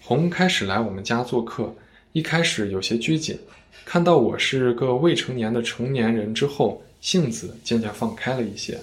[0.00, 1.74] 红开始来我们家做客，
[2.12, 3.36] 一开始有些拘谨，
[3.84, 8.78] 看到我是个未成年的成年人之后，性子渐渐放开了一些。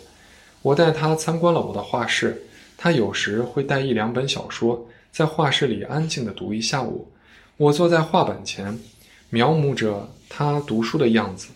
[0.61, 2.43] 我带他参观了我的画室，
[2.77, 7.09] 他有时会带一两本小说，在画室里安静地读一下午。
[7.55, 8.77] 我坐在画板前，
[9.29, 11.47] 描摹着他读书的样子。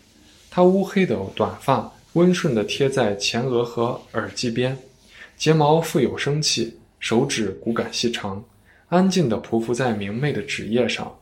[0.58, 4.76] 他乌黑的短发温顺地贴在前额和耳际边。
[5.38, 8.43] 睫毛富有生气，手指骨感细长，
[8.89, 11.15] 安静地匍匐在明媚的纸页上。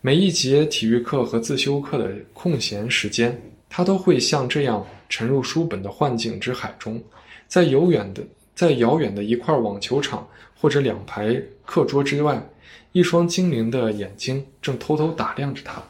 [0.00, 7.00] 每一节体育课和自修课的空闲时间，他都会像这样沉入书本的幻境之海中。
[7.46, 8.24] 在遥远的，
[8.56, 10.26] 在遥远的一块网球场
[10.60, 12.44] 或者两排课桌之外，
[12.90, 15.80] 一双精灵的眼睛正偷偷打量着他，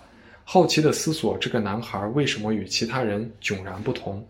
[0.44, 4.24] 好奇地思索这个男孩为什么与其他人迥然不同。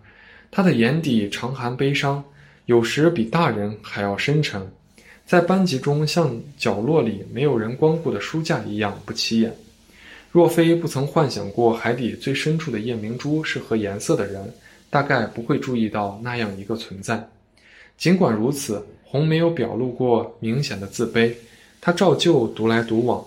[0.51, 2.25] 他的眼底常含悲伤。
[2.67, 4.67] 有时比大人还要深沉，
[5.27, 9.55] 在班级中像角落里没有人光顾的书架一样不起眼。
[10.33, 14.51] 若非不曾幻想过海底最深处的夜明珠是和颜色的人，
[14.89, 17.29] 大概不会注意到那样一个存在。
[17.99, 21.35] 尽管如此，红没有表露过明显的自卑，
[21.83, 23.23] 他照旧独来独往，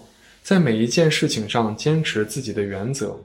[0.47, 3.19] 在每一件事情上坚持自己的原则。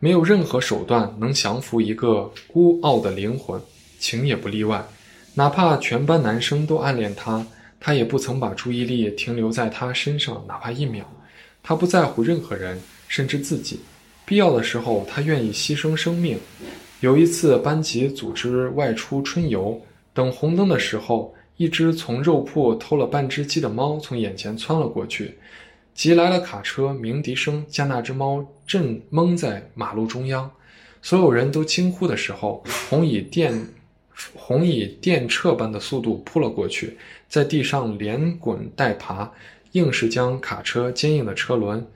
[0.00, 3.62] 没有任何手段能降服一个孤傲的灵魂，
[4.00, 4.84] 情也不例外。
[5.34, 7.46] 哪怕全班男生都暗恋他，
[7.78, 11.08] 他也不曾把注意力停留在他身上，哪怕一秒。
[11.62, 12.76] 他不在乎任何人，
[13.06, 13.78] 甚至自己。
[14.24, 16.36] 必要的时候，他愿意牺牲生命。
[16.98, 19.80] 有一次，班级组织外出春游，
[20.12, 25.36] 等红灯的时候，一只从肉铺偷了半只鸡的猫从眼前窜了过去。
[25.92, 30.50] 急来了卡车，鸣笛声将那只猫震懵在马路中央。
[31.02, 33.68] 所有人都惊呼的时候，红以电
[34.34, 36.96] 红以电掣般的速度扑了过去，
[37.28, 39.30] 在地上连滚带爬，
[39.72, 41.86] 硬是将卡车坚硬的车轮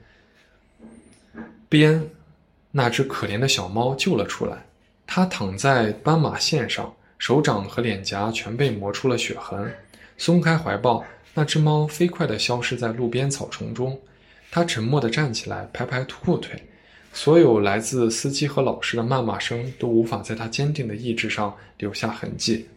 [1.67, 2.07] 边
[2.69, 4.67] 那只可怜的小猫救了出来。
[5.07, 6.93] 它躺在斑马线上，
[7.25, 9.73] 手掌和脸颊全被磨出了血痕。
[10.15, 11.03] 松开怀抱。
[11.33, 13.99] 那只猫飞快地消失在路边草丛中，
[14.51, 16.61] 它沉默地站起来，拍拍裤腿。
[17.13, 22.67] 所有来自司机和老师的谩骂声都无法在它坚定的意志上留下痕迹。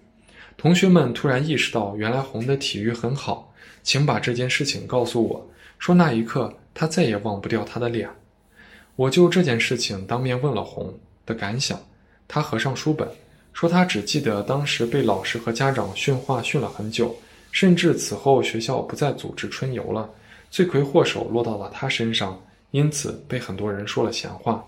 [0.56, 5.50] 同学们突然意识到，原来红的体育很好，请把这件事情告诉我。
[5.78, 8.08] 说那一刻，他再也忘不掉他的脸。
[8.96, 11.78] 我就这件事情当面问了红的感想，
[12.26, 13.06] 他合上书本，
[13.58, 17.12] 说他只记得当时被老师和家长训话训了很久，
[17.50, 20.08] 甚至此后学校不再组织春游了，
[20.48, 22.40] 罪魁祸首落到了他身上，
[22.70, 24.64] 因此被很多人说了闲话。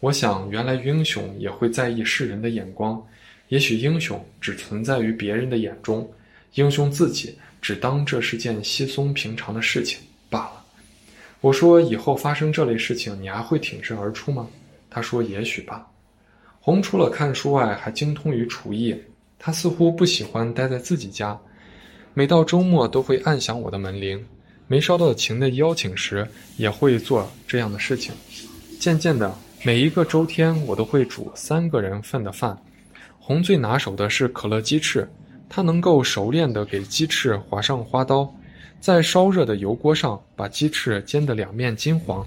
[0.00, 3.00] 我想，原来英雄也会在意世人的眼光，
[3.46, 6.10] 也许英雄只存在于别人的眼中，
[6.54, 10.00] 英雄自己只当这是件稀松平常的事情。
[10.28, 10.64] 罢了，
[11.40, 14.48] 我说以后发生这类事情，你还会挺身而出吗？
[14.90, 15.86] 他说也许吧。
[16.66, 18.92] 红除了看书外，还精通于厨艺。
[19.38, 21.38] 他似乎不喜欢待在自己家，
[22.12, 24.20] 每到周末都会按响我的门铃。
[24.66, 26.26] 没收到情的邀请时，
[26.56, 28.12] 也会做这样的事情。
[28.80, 32.60] 渐渐的，每一个周天，我都会煮三个人份的饭。
[33.20, 35.08] 红最拿手的是可乐鸡翅，
[35.48, 38.28] 他能够熟练地给鸡翅划上花刀。
[38.80, 42.26] 在烧热的油锅上，把鸡翅煎得两面金黄，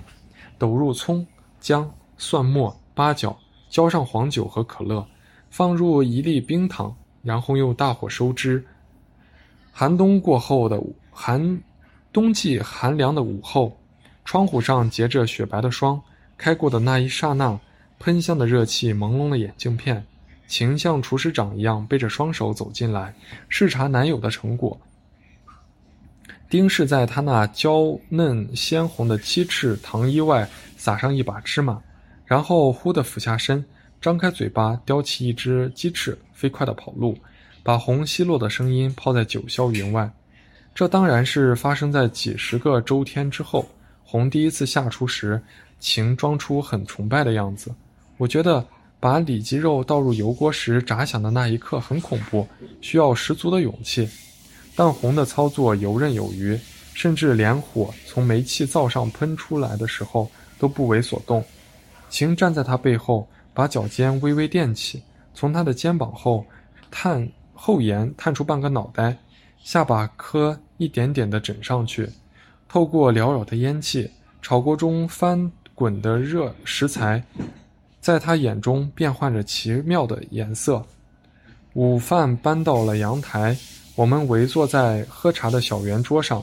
[0.57, 1.27] 抖入葱、
[1.59, 3.37] 姜、蒜末、八角，
[3.69, 5.05] 浇上黄酒和可乐，
[5.49, 8.65] 放入一粒冰糖，然后用大火收汁。
[9.71, 11.61] 寒冬过后的寒，
[12.11, 13.79] 冬季寒凉的午后，
[14.25, 16.01] 窗户上结着雪白的霜，
[16.37, 17.57] 开过的那一刹那，
[17.99, 20.05] 喷香的热气朦胧了眼镜片。
[20.47, 23.13] 晴像厨师长一样背着双手走进来，
[23.49, 24.75] 视察男友的成果。
[26.49, 31.79] 丁氏在他那娇嫩鲜红的鸡翅糖衣外撒上一把芝麻，
[32.29, 33.65] 然后忽地俯下身，
[33.99, 37.17] 张开嘴巴叼起一只鸡翅，飞快地跑路，
[37.63, 40.07] 把红奚落的声音抛在九霄云外。
[40.75, 43.67] 这当然是发生在几十个周天之后。
[44.03, 45.41] 红第一次下厨时，
[45.79, 47.73] 晴装出很崇拜的样子。
[48.17, 48.63] 我觉得
[48.99, 52.47] 把里脊肉倒入油锅时炸响的那一刻很恐怖，
[52.79, 54.07] 需要十足的勇气。
[54.75, 56.55] 但红的操作游刃有余，
[56.93, 61.43] 甚至连火从煤气灶上喷出来的时候都不为所动。
[62.09, 65.01] 晴站在他背后，把脚尖微微垫起，
[65.33, 66.45] 从他的肩膀后
[66.91, 69.15] 探后沿探出半个脑袋，
[69.63, 72.09] 下巴磕一点点地枕上去。
[72.67, 74.09] 透过缭绕的烟气，
[74.41, 77.23] 炒锅中翻滚的热食材，
[77.99, 80.85] 在他眼中变换着奇妙的颜色。
[81.73, 83.55] 午饭搬到了阳台。
[83.95, 86.41] 我们围坐在喝茶的小圆桌上，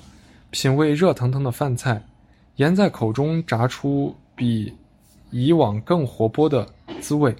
[0.50, 2.04] 品味热腾腾的饭菜，
[2.56, 4.70] 盐在口中炸出比
[5.30, 6.66] 以往更活泼的
[7.00, 7.34] 滋味，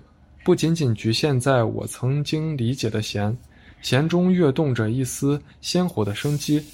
[0.45, 3.37] 不仅仅局限在我曾经理解的咸，
[3.83, 6.65] 咸中跃动着一丝鲜活的生机。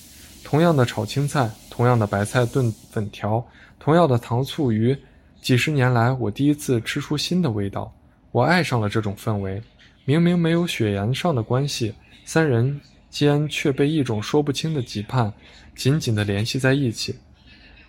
[0.44, 3.44] 同样的炒青菜，同样的白菜炖粉条，
[3.78, 4.96] 同样的糖醋鱼，
[5.40, 7.92] 几十年来我第一次吃出新的味道。
[8.30, 9.62] 我爱上了这种氛围，
[10.04, 11.94] 明明没有血缘上的关系，
[12.24, 12.80] 三人。
[13.12, 15.30] 间却被一种说不清的羁绊
[15.76, 17.14] 紧紧地联系在一起，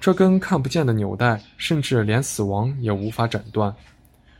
[0.03, 3.73] 这根看不见的纽带，甚至连死亡也无法斩断。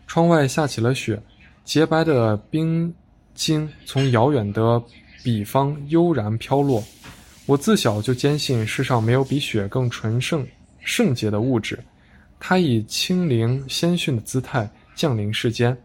[0.06, 1.17] 窗外下起了雪，
[1.63, 2.93] 洁白的冰
[3.34, 4.84] 晶从遥远的
[5.23, 6.84] 彼方悠然飘落。
[7.45, 10.45] 我自小就坚信世上没有比雪更纯圣、
[10.82, 11.82] 圣洁的物质。
[12.41, 15.78] 它以轻灵鲜逊的姿态降临世间，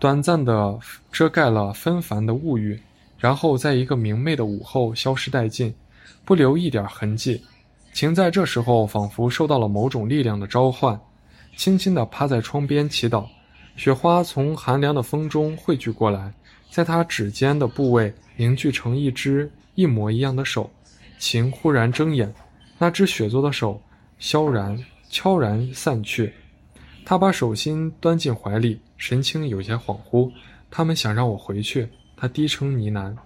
[0.00, 0.78] 短暂地
[1.12, 2.80] 遮盖了纷繁的物欲。
[3.18, 5.74] 然后在一个明媚的午后消失殆尽，
[6.24, 7.38] 不留一点痕迹。
[7.98, 11.00] 晴在这时候仿佛受到了某种力量的召唤，
[11.56, 13.26] 轻轻地趴在窗边祈祷。
[13.74, 16.32] 雪花从寒凉的风中汇聚过来，
[16.70, 20.70] 在他指尖的部位凝聚成一只一模一样的手。
[21.18, 22.32] 晴忽然睁眼，
[22.78, 23.82] 那只雪做的手
[24.20, 24.78] 悄然
[25.10, 26.32] 悄然散去。
[27.04, 30.30] 他把手心端进怀里，神情有些恍惚。
[30.70, 31.88] 他们想让我回去。
[32.16, 33.16] 他低声呢喃。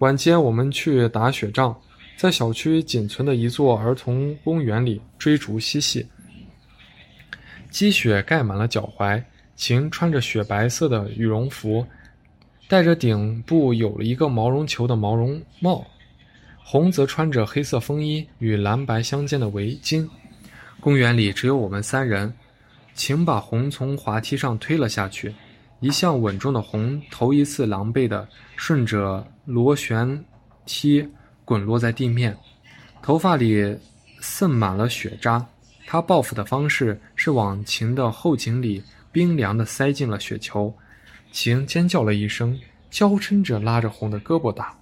[0.00, 1.74] 晚间，我们去打雪仗，
[2.16, 6.06] 在小区仅存的一座儿童公园里追逐嬉戏。
[7.70, 9.22] 积雪盖满了脚踝，
[9.56, 11.86] 晴穿着雪白色的羽绒服，
[12.68, 15.84] 戴着顶部有了一个毛绒球的毛绒帽。
[16.62, 20.08] 红则穿着黑色风衣与蓝白相间的围巾。
[20.80, 22.32] 公园里只有我们三人。
[22.94, 25.34] 晴把红从滑梯上推了下去。
[25.80, 30.24] 一向稳重的红头一次狼狈地顺着螺旋
[30.64, 31.06] 梯
[31.44, 32.36] 滚落在地面，
[33.02, 33.76] 头发里
[34.20, 35.46] 渗满了雪渣。
[35.86, 38.82] 他报复的方式是往晴的后颈里
[39.12, 40.74] 冰凉地塞进了雪球。
[41.30, 42.58] 晴尖叫了一声，
[42.90, 44.74] 娇嗔着拉着红的胳膊打。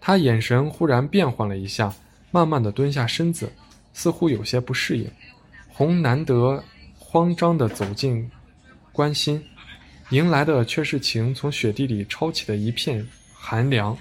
[0.00, 1.94] 他眼神忽然变换了一下，
[2.30, 3.50] 慢慢地蹲下身子，
[3.94, 5.10] 似乎有些不适应。
[5.68, 6.62] 红难得
[6.98, 8.30] 慌张地走近，
[8.92, 9.42] 关心。
[10.10, 13.96] 迎来的却是晴从雪地里抄起的一片寒凉。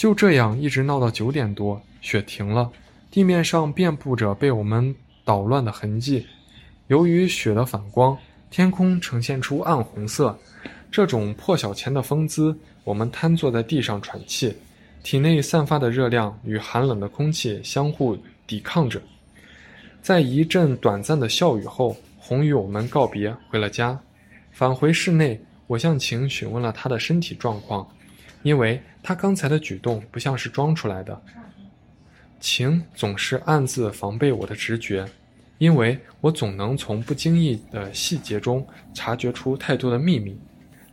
[0.00, 2.72] 就这样一直闹到九点多，雪停了，
[3.10, 4.96] 地面上遍布着被我们
[5.26, 6.26] 捣乱的痕迹。
[6.86, 8.16] 由于雪的反光，
[8.48, 10.34] 天空呈现出暗红色。
[10.90, 14.56] 这种破晓前的风姿，我们瘫坐在地上喘气，
[15.02, 19.02] 体内散发的热量与寒冷的空气相互抵抗着。
[20.00, 24.00] 在一阵短暂的笑语后，红与我们告别，回了家。
[24.50, 27.86] 返回室内，我向晴询问了她的身体状况。
[28.42, 31.20] 因为他刚才的举动不像是装出来的，
[32.40, 35.06] 晴总是暗自防备我的直觉，
[35.58, 40.38] 因为我总能从不经意的细节中察觉出太多的秘密。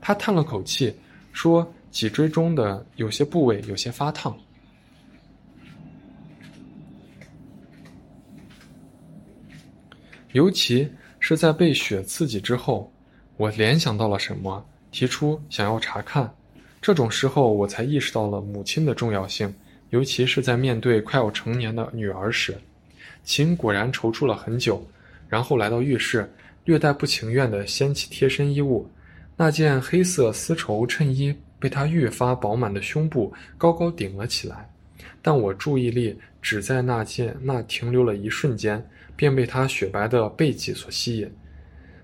[0.01, 0.93] 他叹了口气，
[1.31, 4.37] 说：“脊椎中的有些部位有些发烫，
[10.33, 10.89] 尤其
[11.19, 12.91] 是在被雪刺激之后。”
[13.37, 16.33] 我联想到了什么，提出想要查看。
[16.87, 19.53] 这种时候，我才意识到了母亲的重要性，
[19.89, 22.57] 尤其是在面对快要成年的女儿时。
[23.25, 24.81] 秦果然踌躇了很久，
[25.27, 26.31] 然后来到浴室，
[26.63, 28.89] 略带不情愿地掀起贴身衣物。
[29.35, 34.69] 那件黑色丝绸衬衣被她愈发饱满的胸部高高顶了起来，
[35.21, 38.81] 但我注意力只在那件那停留了一瞬间，
[39.13, 41.29] 便被她雪白的背脊所吸引。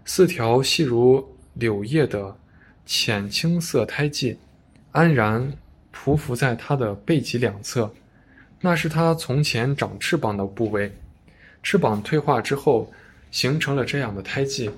[0.04, 2.38] 四条细如柳叶的
[2.86, 4.38] 浅青色胎记。
[4.94, 5.52] 安然
[5.92, 7.92] 匍匐在他的背脊两侧，
[8.62, 10.92] 那是他从前长翅膀的部位。
[11.64, 12.92] 翅膀退化之后，
[13.32, 14.70] 形成了这样的胎记。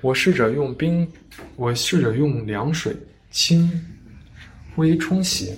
[0.00, 1.06] 我试着用冰，
[1.54, 2.96] 我试着用凉水
[3.30, 3.70] 轻
[4.74, 5.56] 微冲洗。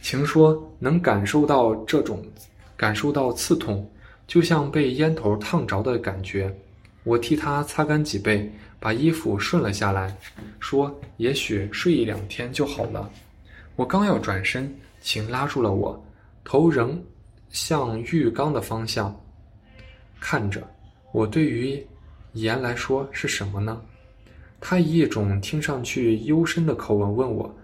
[0.00, 2.24] 晴说能感受到这种
[2.76, 3.90] 感受到刺痛，
[4.28, 6.54] 就像被烟头烫着的感觉。
[7.02, 8.48] 我替他擦干脊背，
[8.78, 10.16] 把衣服顺了下来，
[10.60, 13.10] 说：“也许睡一两天就好了。”
[13.80, 14.70] 我刚要转身，
[15.00, 16.04] 晴拉住了我，
[16.44, 17.02] 头仍
[17.48, 19.18] 向浴缸的方向
[20.20, 20.62] 看着。
[21.12, 21.82] 我对于
[22.34, 23.80] 言来说是什么呢？
[24.60, 27.56] 他以一种听上去幽深的口吻问我：“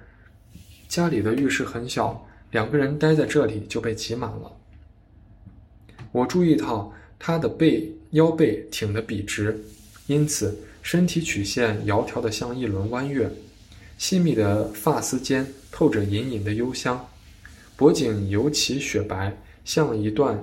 [0.88, 4.50] 家里的浴室很小，两个人待在这里就被挤满了。”
[6.12, 9.62] 我注意到他的背腰背挺得笔直，
[10.06, 13.30] 因此身体曲线窈窕的像一轮弯月。
[13.98, 17.02] 细密的发丝间透着隐隐的幽香，
[17.76, 19.34] 脖颈尤其雪白，
[19.64, 20.38] 像一段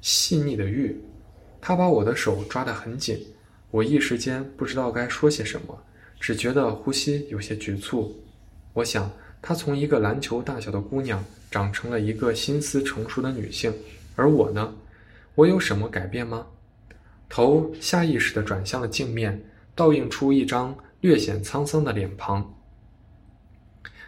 [0.00, 1.00] 细腻的玉。
[1.60, 3.18] 他把我的手抓得很紧，
[3.70, 5.78] 我一时间不知道该说些什么，
[6.20, 8.14] 只觉得呼吸有些局促。
[8.72, 13.72] 我想，她从一个篮球大小的姑娘长成了一个心思成熟的女性，
[14.14, 14.74] 而我呢？
[15.34, 16.46] 我有什么改变吗？
[17.28, 19.42] 头下意识地转向了镜面，
[19.74, 22.55] 倒映出一张略显沧桑的脸庞。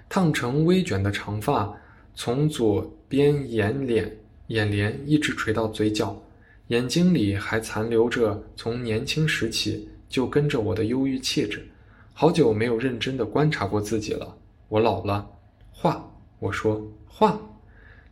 [0.09, 1.73] 烫成微卷的长发，
[2.15, 4.11] 从左边眼脸
[4.49, 6.21] 眼帘一直垂到嘴角，
[6.69, 11.67] 眼睛里还残留着从年轻时起就跟着我的忧郁气质。
[12.15, 14.37] 好久没有认真的观察过自己了，
[14.69, 15.25] 我老了。
[15.71, 16.05] 画，
[16.41, 17.41] 我说画，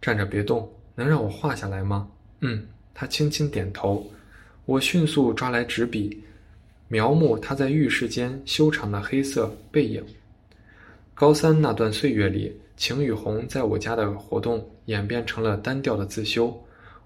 [0.01, 2.09] 站着别动，能让我画下来吗？
[2.41, 4.09] 嗯，他轻轻点头。
[4.65, 6.23] 我迅速抓来纸笔，
[6.89, 10.05] 描摹他在浴室间修长的黑色背影。
[11.17, 16.55] 高三那段岁月里，晴与红在我家的活动演变成了单调的自修。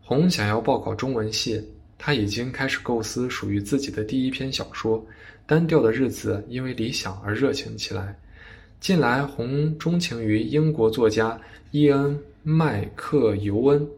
[0.00, 1.64] 红想要报考中文系，
[1.96, 5.00] 他已经开始构思属于自己的第一篇小说。
[5.46, 8.18] 单调的日子因为理想而热情起来。
[8.80, 11.40] 近来，红钟情于英国作家
[11.70, 13.88] 伊恩·麦克尤恩，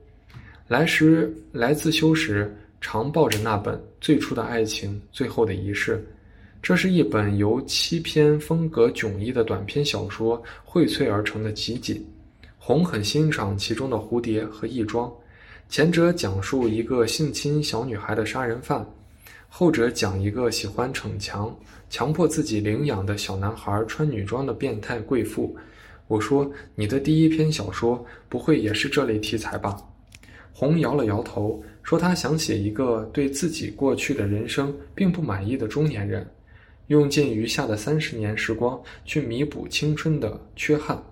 [0.68, 5.96] 来时来自修时常抱着那本《最初的爱情，最后的仪式》。
[6.62, 12.00] 这是一本由七篇风格迥异的短篇小说荟萃而成的集锦。
[12.56, 15.12] 红很欣赏其中的蝴蝶和义庄，
[15.68, 18.86] 前者讲述一个性侵小女孩的杀人犯，
[19.48, 21.52] 后者讲一个喜欢逞强、
[21.90, 25.56] 强迫自己领养的小男孩穿女装的变态贵妇。
[26.06, 29.76] 我说：“你的第一篇小说不会也是这类题材吧？”
[30.54, 36.24] 红摇了摇头，说：“他想写一个对自己过去的人生并不满意的中年人。”
[36.88, 41.02] 用尽余下的三十年时光去弥补青春的缺憾。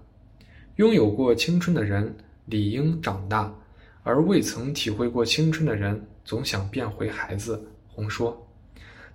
[0.77, 2.15] 拥有过青春的人
[2.47, 3.55] 理应长大，
[4.03, 7.63] 而未曾体会过青春的人总想变回孩子。
[7.87, 8.35] 红说，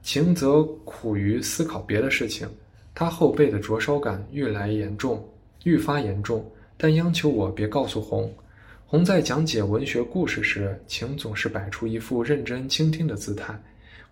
[0.04, 2.48] 晴则苦于思考别的事情。
[2.94, 5.28] 他后背的灼烧感愈来严重，
[5.64, 8.32] 愈发严重，但央求我别告诉红。
[8.86, 13.60] 红在讲解文学故事时，晴总是摆出一副认真倾听的姿态。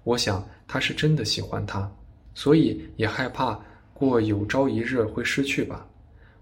[0.03, 1.89] 我想他是真的喜欢他。
[2.33, 3.59] 所以也害怕
[3.93, 5.85] 过有朝一日会失去吧。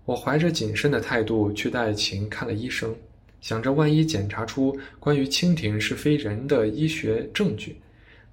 [0.06, 2.94] 我怀着谨慎的态度去带琴看了医生，
[3.40, 7.76] 想着万一检查出关于蜻蜓是非人的医学证据，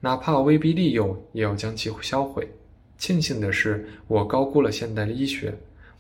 [0.01, 2.49] 哪怕威逼利诱，也要将其销毁。
[2.97, 5.53] 庆幸的是，我高估了现代医学；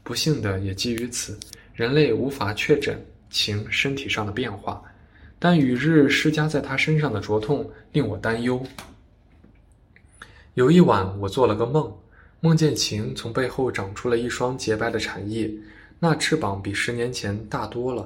[0.02, 1.38] 不幸的也基于此，
[1.74, 2.98] 人类无法确诊
[3.30, 4.82] 晴身体上的变化。
[5.38, 8.60] 但与日施加在他身上的灼痛令我担忧。
[10.58, 11.88] 有一晚，我做了个梦，
[12.40, 15.56] 梦见晴从背后长出了一双洁白的蝉翼，
[16.00, 18.04] 那翅膀比十年前大多了，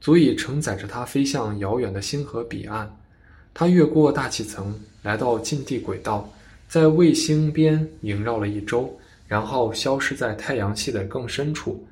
[0.00, 2.90] 足以承载着它飞向遥远的星河彼岸。
[3.52, 6.26] 它越过大气层，来到近地轨道。
[6.68, 8.98] 在卫星边萦绕了一周，
[9.28, 11.86] 然后消失在太阳系的更深处。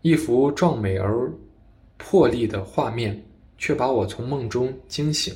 [0.00, 1.30] 一幅壮美而
[1.98, 3.22] 魄丽的画面，
[3.58, 5.34] 却把我从梦中惊醒。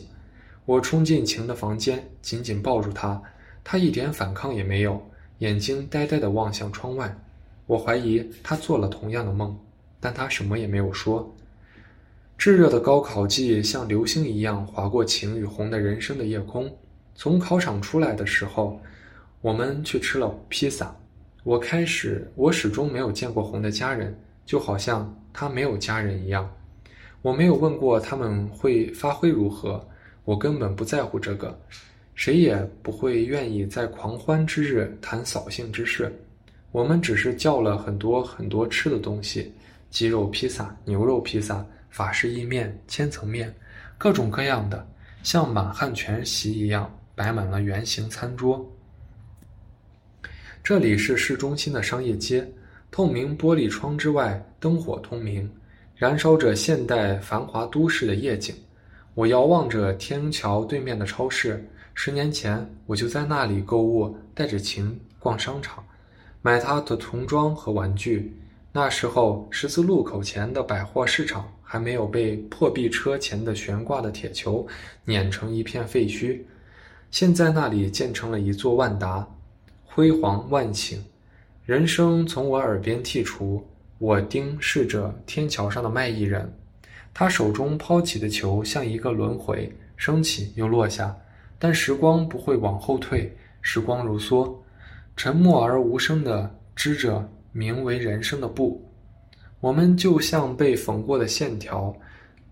[0.64, 3.20] 我冲进晴的房间，紧紧抱住她，
[3.68, 5.04] 他一点反抗也没有，
[5.38, 7.12] 眼睛呆呆地望向窗外。
[7.66, 9.58] 我怀疑他做了同样的梦，
[9.98, 11.34] 但他什么也没有说。
[12.38, 16.72] 炙热的高考季像流星一样划过晴与红的人生的夜空。
[17.16, 18.80] 从考场出来的时候，
[19.40, 20.94] 我们去吃了披萨。
[21.42, 26.48] 我开始，我始终没有见过红的家人，就好像他没有家人一样。
[27.20, 29.84] 我没有问过他们会发挥如何，
[30.24, 31.58] 我根本不在乎这个。
[32.16, 36.12] 谁也不会愿意在狂欢之日谈扫兴之事。
[36.72, 39.52] 我们只是叫了很多很多吃的东西：
[39.90, 43.54] 鸡肉披萨、牛肉披萨、法式意面、千层面，
[43.96, 44.84] 各种各样的，
[45.22, 46.92] 像满汉全席一样。
[47.14, 48.70] 摆满了圆形餐桌。
[50.62, 52.46] 这里是市中心的商业街，
[52.90, 55.50] 透明玻璃窗之外灯火通明，
[55.94, 58.54] 燃烧着现代繁华都市的夜景。
[59.14, 61.66] 我遥望着天桥对面的超市，
[61.98, 65.82] 十年前我就在那里购物，带着琴逛商场，
[66.42, 68.36] 买他的童装和玩具。
[68.70, 74.68] 那时候十字路口前的百货市场还没有被破壁车前的悬挂的铁球
[75.06, 76.38] 碾成一片废墟。
[77.10, 79.26] 现在那里建成了一座万达，
[79.82, 80.98] 辉煌万顷，
[81.64, 83.66] 人声从我耳边剔除。
[83.98, 86.52] 我盯视着天桥上的卖艺人，
[87.14, 91.16] 他手中抛起的球像一个轮回，升起又落下。
[91.58, 94.54] 但时光不会往后退，时光如梭，
[95.16, 98.84] 沉默而无声地织着名为人生的布。
[99.60, 101.94] 我们就像被缝过的线条，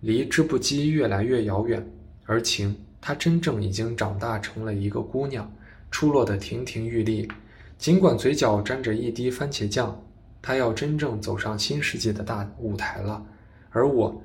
[0.00, 1.86] 离织布机越来越遥远，
[2.24, 2.74] 而情。
[3.00, 5.52] 她真正已经长大成了一个姑娘，
[5.90, 7.30] 出落得亭亭玉立，
[7.76, 9.94] 尽管嘴角沾着一滴番茄酱。
[10.40, 13.22] 她要真正走上新世界的大舞台了，
[13.70, 14.18] 而我，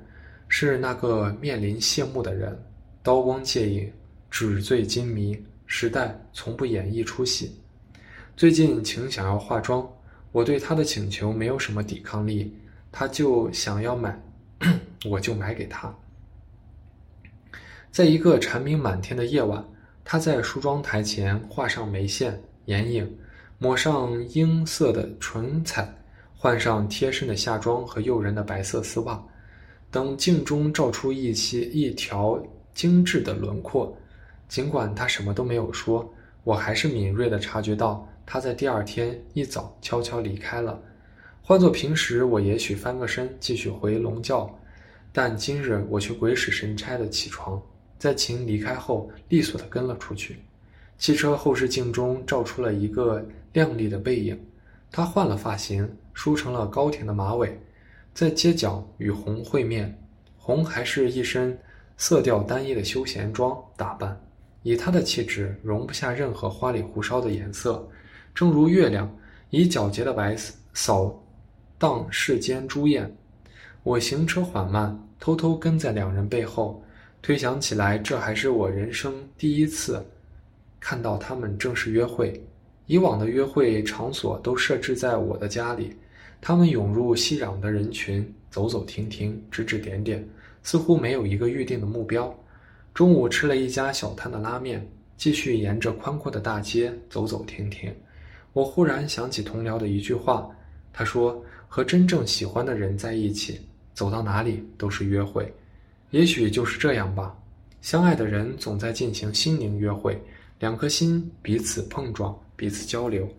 [0.48, 2.58] 是那个面临谢幕的人。
[3.04, 3.92] 刀光剑影，
[4.30, 7.60] 纸醉金迷，时代从不演一出戏。
[8.38, 9.86] 最近晴想要化妆，
[10.32, 12.56] 我对她的请求没有什么抵抗力，
[12.92, 14.18] 她就想要买，
[15.10, 15.94] 我就买给她。
[17.92, 19.66] 在一个蝉鸣满天的夜晚，
[20.06, 23.18] 她在梳妆台前画上眉线、眼影，
[23.58, 25.92] 抹上樱色的唇彩，
[26.36, 29.22] 换上贴身的夏装和诱人的白色丝袜，
[29.92, 32.42] 等镜中照出一些一条
[32.74, 33.94] 精致的轮廓。
[34.50, 36.12] 尽管他什么都没有说，
[36.44, 40.78] 我还是敏锐地察觉到他在第二天一早悄悄离开了。
[41.42, 44.50] 换做平时，我也许翻个身继续回笼觉，
[45.14, 47.62] 但今日我却鬼使神差地起床。
[47.98, 50.38] 在秦离开后，利索地跟了出去。
[50.98, 53.24] 汽车后视镜中照出了一个
[53.54, 54.40] 靓丽的背影，
[54.92, 57.60] 她换了发型，梳成了高挺的马尾，
[58.14, 59.96] 在街角与红会面。
[60.38, 61.58] 红还是一身
[61.98, 64.20] 色调单一的休闲装打扮，
[64.64, 67.88] 以他的气质，容不下任何花里胡哨的颜色。
[68.36, 69.10] 正如月亮
[69.50, 70.36] 以皎洁的白
[70.74, 71.24] 扫
[71.78, 73.10] 荡世间朱艳。
[73.84, 76.84] 我行车缓慢，偷偷跟在两人背后。
[77.22, 80.06] 推想起来，这还是我人生第一次
[80.80, 82.42] 看到他们正式约会。
[82.86, 85.94] 以往的约会场所都设置在我的家里，
[86.42, 90.26] 他们涌入熙攘的人群，走走停停，指指点点，
[90.64, 92.34] 似乎没有一个预定的目标。
[92.94, 94.86] 中午吃了一家小摊的拉面，
[95.16, 97.94] 继续沿着宽阔的大街走走停停。
[98.54, 100.50] 我忽然想起同僚的一句话，
[100.92, 103.62] 他说：“和真正喜欢的人在一起，
[103.94, 105.54] 走到哪里都是约会。”
[106.12, 107.38] 也许就是这样吧，
[107.82, 110.20] 相爱的人总在进行心灵约会，
[110.58, 113.30] 两颗心彼此碰撞，彼此交流，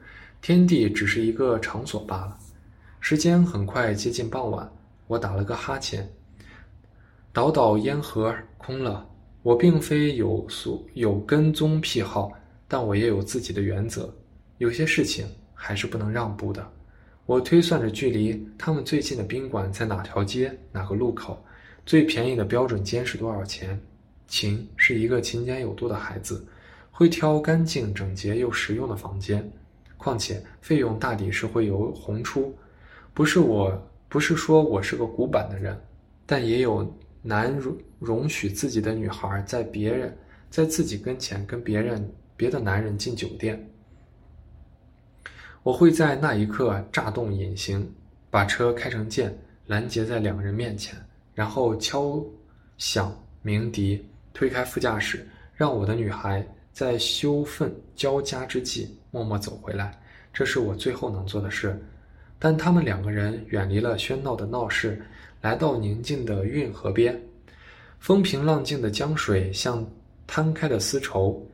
[0.41, 2.39] 天地只是一个场所罢了。
[3.01, 4.71] 时间很快接近傍晚，
[5.09, 6.09] 我打了个哈欠，
[7.33, 9.10] 倒倒烟盒空了。
[9.43, 12.31] 我并非有所有跟踪癖好，
[12.69, 14.13] 但我也有自己的原则，
[14.59, 16.67] 有些事情还是不能让步的。
[17.25, 21.43] 我推算着距离他们最近的宾馆在哪条街、哪个路口，
[21.87, 23.81] 最便宜的标准间是多少钱。
[24.27, 26.47] 秦是一个勤俭有度的孩子，
[26.91, 29.51] 会挑干净整洁又实用的房间。
[29.97, 32.55] 况且费用大抵是会由红出，
[33.15, 35.79] 不是我，不是说我是个古板的人，
[36.27, 36.89] 但也有
[37.23, 40.13] 难如容许自己的女孩在别人
[40.51, 43.65] 在自己跟前跟别人别的男人进酒店。
[45.63, 47.89] 我会在那一刻炸动隐形，
[48.31, 49.33] 把车开成箭，
[49.67, 50.99] 拦截在两人面前，
[51.35, 52.21] 然后敲
[52.79, 55.25] 响鸣笛，推开副驾驶，
[55.55, 56.45] 让我的女孩。
[56.73, 60.01] 在羞愤交加之际，默默走回来，
[60.33, 61.77] 这是我最后能做的事。
[62.39, 65.03] 但他们两个人远离了喧闹的闹市，
[65.43, 67.21] 来到宁静的运河边，
[68.01, 69.87] 风平浪静的江水像
[70.27, 71.47] 摊开的丝绸，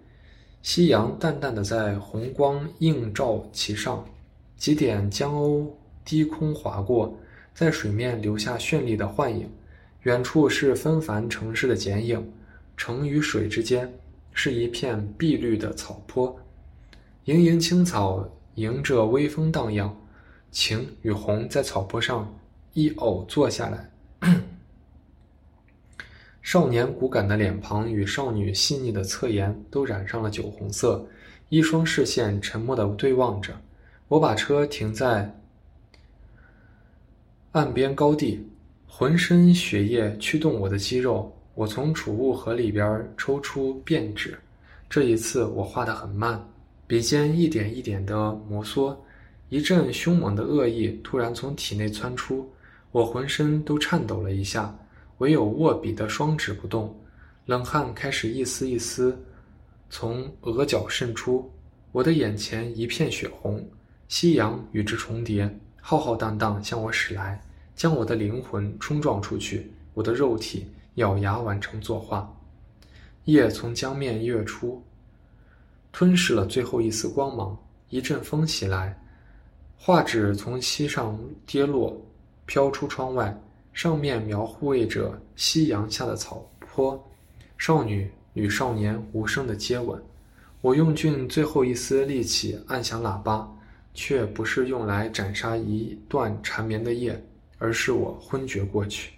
[0.62, 4.03] 夕阳淡淡的在红光映照其上，
[4.57, 5.66] 几点江鸥
[6.05, 7.14] 低空划过，
[7.53, 9.51] 在水面留下绚丽的幻影。
[10.03, 12.24] 远处是纷繁城市的剪影，
[12.76, 13.92] 城与水之间。
[14.38, 16.38] 是一片碧绿的草坡，
[17.24, 18.22] 盈盈青草
[18.57, 19.97] 迎着微风荡漾。
[20.53, 22.30] 晴与红在草坡上
[22.74, 23.90] 一偶坐下来，
[26.47, 31.05] 少年骨感的脸庞与少女细腻的侧颜都染上了酒红色，
[31.49, 33.53] 一双视线沉默的对望着。
[34.07, 35.28] 我把车停在
[37.51, 38.47] 岸边高地，
[38.86, 41.36] 浑身血液驱动我的肌肉。
[41.57, 44.38] 我从储物盒里边抽出便纸，
[44.88, 46.40] 这一次我画得很慢，
[46.86, 48.14] 笔尖一点一点地
[48.49, 48.97] 摩挲。
[49.49, 52.49] 一阵凶猛的恶意突然从体内窜出，
[52.92, 54.72] 我浑身都颤抖了一下，
[55.19, 56.95] 唯有握笔的双指不动。
[57.45, 59.17] 冷汗开始一丝一丝
[59.89, 61.51] 从额角渗出，
[61.93, 63.64] 我的眼前一片血红，
[64.09, 65.49] 夕阳与之重叠，
[65.81, 67.41] 浩浩荡荡向我驶来，
[67.75, 70.67] 将我的灵魂冲撞出去，我的肉体。
[70.97, 72.27] 咬牙完成作画，
[73.25, 74.83] 夜从江面跃出，
[75.93, 77.55] 吞噬了最后一丝光芒。
[77.91, 78.99] 一阵风袭来，
[79.77, 81.95] 画纸从膝上跌落，
[82.47, 83.39] 飘出窗外。
[83.77, 86.99] 上面描绘着夕阳下的草坡，
[87.59, 90.03] 少女与少年无声的接吻。
[90.62, 93.47] 我用尽最后一丝力气按响喇叭，
[93.93, 97.22] 却不是用来斩杀一段缠绵的夜，
[97.59, 99.12] 而是我昏厥过去。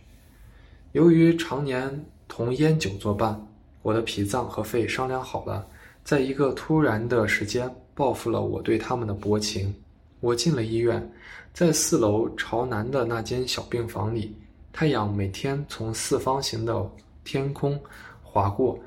[0.91, 3.41] 由于常年同烟酒作伴，
[3.83, 5.65] 我的脾脏和肺商量好了，
[6.03, 9.73] 在一个突然的时间报复了我对他们的薄情。
[10.19, 11.09] 我进了医院，
[11.55, 14.35] 在四楼朝南的那间小病房里，
[14.81, 16.89] 太阳每天从四方形的
[17.25, 17.77] 天空
[18.23, 18.79] 划过，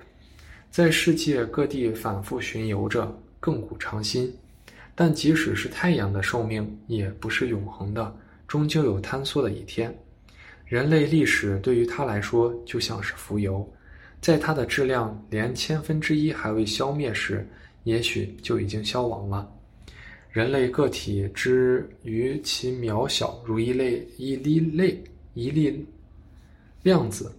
[0.69, 4.33] 在世界各地反复巡游着，亘古长新。
[4.95, 8.15] 但即使是太阳的寿命，也不是永恒的，
[8.47, 9.93] 终究有坍缩的一天。
[10.63, 13.69] 人类历史对于它来说就像是浮游，
[14.21, 17.45] 在它的质量连千分之一还未消灭时，
[17.83, 19.45] 也许就已经消亡了。
[20.29, 25.03] 人类个体之于其渺小如一类一粒泪
[25.34, 25.88] 一粒
[26.84, 27.34] 量子，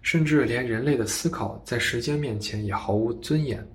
[0.00, 3.66] 甚至连人类的思考在时间面前也毫无尊严。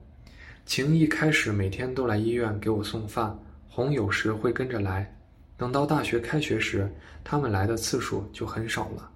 [0.65, 3.38] 晴一开始每天都来医院给我送饭，
[3.68, 5.13] 红有时会跟着来。
[5.57, 6.89] 等到大学开学时，
[7.24, 9.09] 他们来的次数就很少了。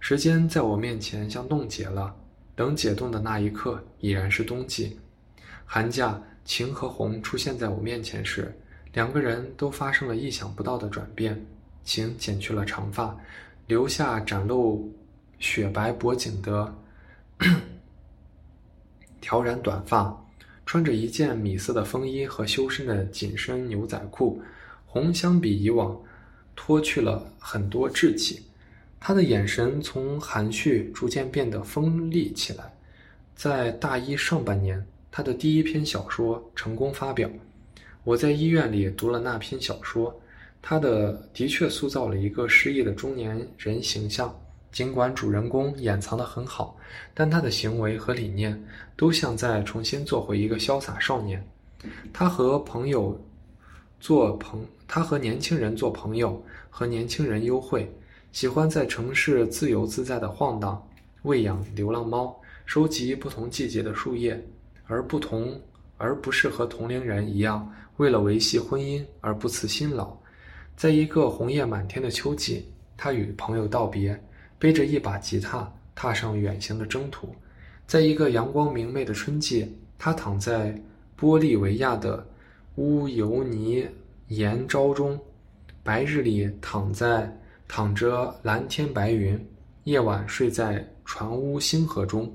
[0.00, 2.14] 时间在我面前像冻结了，
[2.54, 4.98] 等解冻的那一刻，已然是冬季。
[5.64, 8.54] 寒假，晴和红出现在我面前时，
[8.92, 11.38] 两个人都发生了意想不到的转变。
[11.84, 13.16] 晴剪去了长发，
[13.72, 14.92] 留下展露
[15.38, 16.74] 雪白脖颈的
[19.18, 20.14] 挑染短发，
[20.66, 24.42] 穿着一件米色的风衣和修身的紧身牛仔裤。
[24.84, 25.98] 红相比以往，
[26.54, 28.42] 脱去了很多稚气，
[29.00, 32.70] 他的眼神从含蓄逐渐变得锋利起来。
[33.34, 37.26] 在大一上半年，他的第一篇小说成功发表，
[38.04, 40.20] 我在医院里读了那篇小说。
[40.62, 44.34] 他的的确塑造了一个失意的中年人形象，
[44.70, 46.78] 尽管主人公掩藏得很好，
[47.12, 48.58] 但他的行为和理念
[48.96, 51.46] 都像在重新做回一个潇洒少年。
[52.12, 53.20] 他和朋友。
[54.00, 57.88] 做朋，他和年轻人做朋友，和年轻人幽会，
[58.32, 60.84] 喜欢在城市自由自在的晃荡，
[61.22, 62.36] 喂养流浪猫，
[62.66, 64.44] 收集不同季节的树叶，
[64.86, 65.56] 而不同，
[65.98, 70.16] 而不是和同龄人一样，为了维系婚姻而不辞辛劳。
[70.76, 72.66] 在一个红叶满天的秋季，
[72.96, 74.20] 他与朋友道别，
[74.58, 77.34] 背着一把吉他，踏上远行的征途。
[77.86, 80.74] 在一个阳光明媚的春季，他躺在
[81.18, 82.26] 玻利维亚的。
[82.76, 83.86] 乌尤尼
[84.28, 85.20] 岩沼中，
[85.82, 87.30] 白日里躺在
[87.68, 89.38] 躺着蓝天白云，
[89.84, 92.34] 夜晚睡在船屋星河中，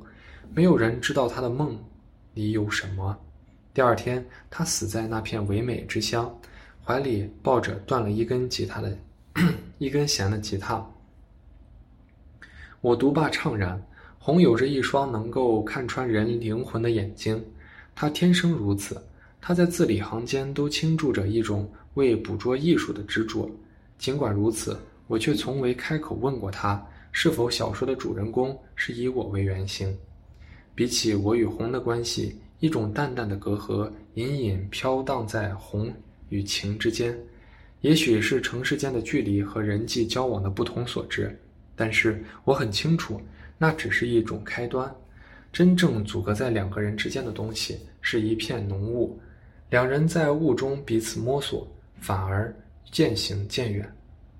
[0.53, 1.75] 没有人知道他的梦
[2.35, 3.17] 里有什么。
[3.73, 6.31] 第二天，他死在那片唯美之乡，
[6.87, 8.97] 怀里抱着断了一根吉他的
[9.77, 10.81] 一根弦的吉他。
[12.79, 13.83] 我读罢怅然。
[14.17, 17.43] 红有着一双能够看穿人灵魂的眼睛，
[17.93, 19.01] 他天生如此。
[19.41, 23.49] 他在字里行间都倾注着一种为捕捉艺术的执着。
[23.97, 24.77] 尽管如此，
[25.07, 26.81] 我却从未开口问过他，
[27.11, 29.93] 是否小说的主人公是以我为原型。
[30.73, 35.93] 比起我与红的关系，一种淡淡的隔阂隐隐飘荡在红
[36.29, 37.17] 与情之间。
[37.81, 41.37] 也许是城市间的距离和人际交往的不同所致，
[41.75, 43.21] 但是我很清楚。
[43.59, 44.93] 那只是一种开端，
[45.51, 49.19] 真正阻隔在两个人之间的东西是一片浓雾，
[49.69, 51.67] 两人在雾中彼此摸索，
[51.99, 52.55] 反而
[52.91, 53.91] 渐行渐远。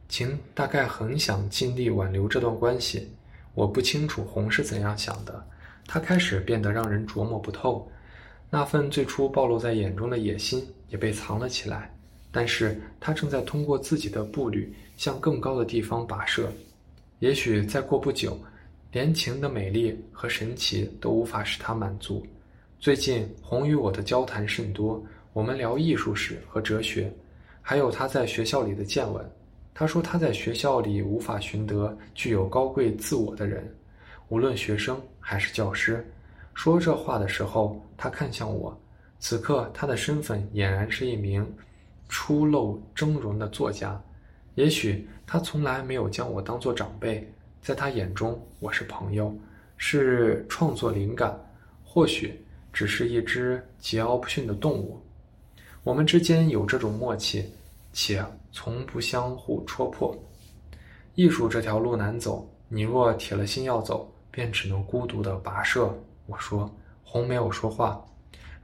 [0.08, 3.10] 情大概很想尽力挽留这段关系，
[3.56, 5.44] 我不清楚红是怎样想的。
[5.88, 7.92] 他开始变得让人琢磨不透，
[8.50, 11.94] 那份最初暴露在眼中的野心也被藏了起来，
[12.32, 16.52] 但是他正在通过自己的步履向更高的地方跋涉。
[17.20, 18.38] 也许再过不久。
[18.94, 22.26] 连情的美丽和神奇都无法使他满足。
[22.80, 27.12] 最近，红与我的交谈甚多，我们聊艺术史和哲学，
[27.62, 29.30] 还有他在学校里的见闻。
[29.74, 33.70] 他说他在学校里无法寻得具有高贵自我的人，
[34.30, 36.04] 无论学生还是教师。
[36.54, 38.76] 说这话的时候，他看向我。
[39.20, 41.45] 此刻，他的身份俨然是一名
[42.07, 43.99] 初露峥嵘的作家。
[44.55, 47.28] 也许他从来没有将我当作长辈。
[47.61, 49.36] 在他眼中，我是朋友，
[49.76, 51.38] 是创作灵感，
[51.84, 52.39] 或许
[52.72, 55.01] 只是一只桀骜不驯的动物。
[55.84, 57.43] 我们之间有这种默契，
[57.91, 60.18] 且从不相互戳破。
[61.15, 65.93] 艺术这条路难走，你若铁了心要走，便只能孤独的跋涉。
[66.28, 66.72] 我说，
[67.03, 68.01] 红没有说话。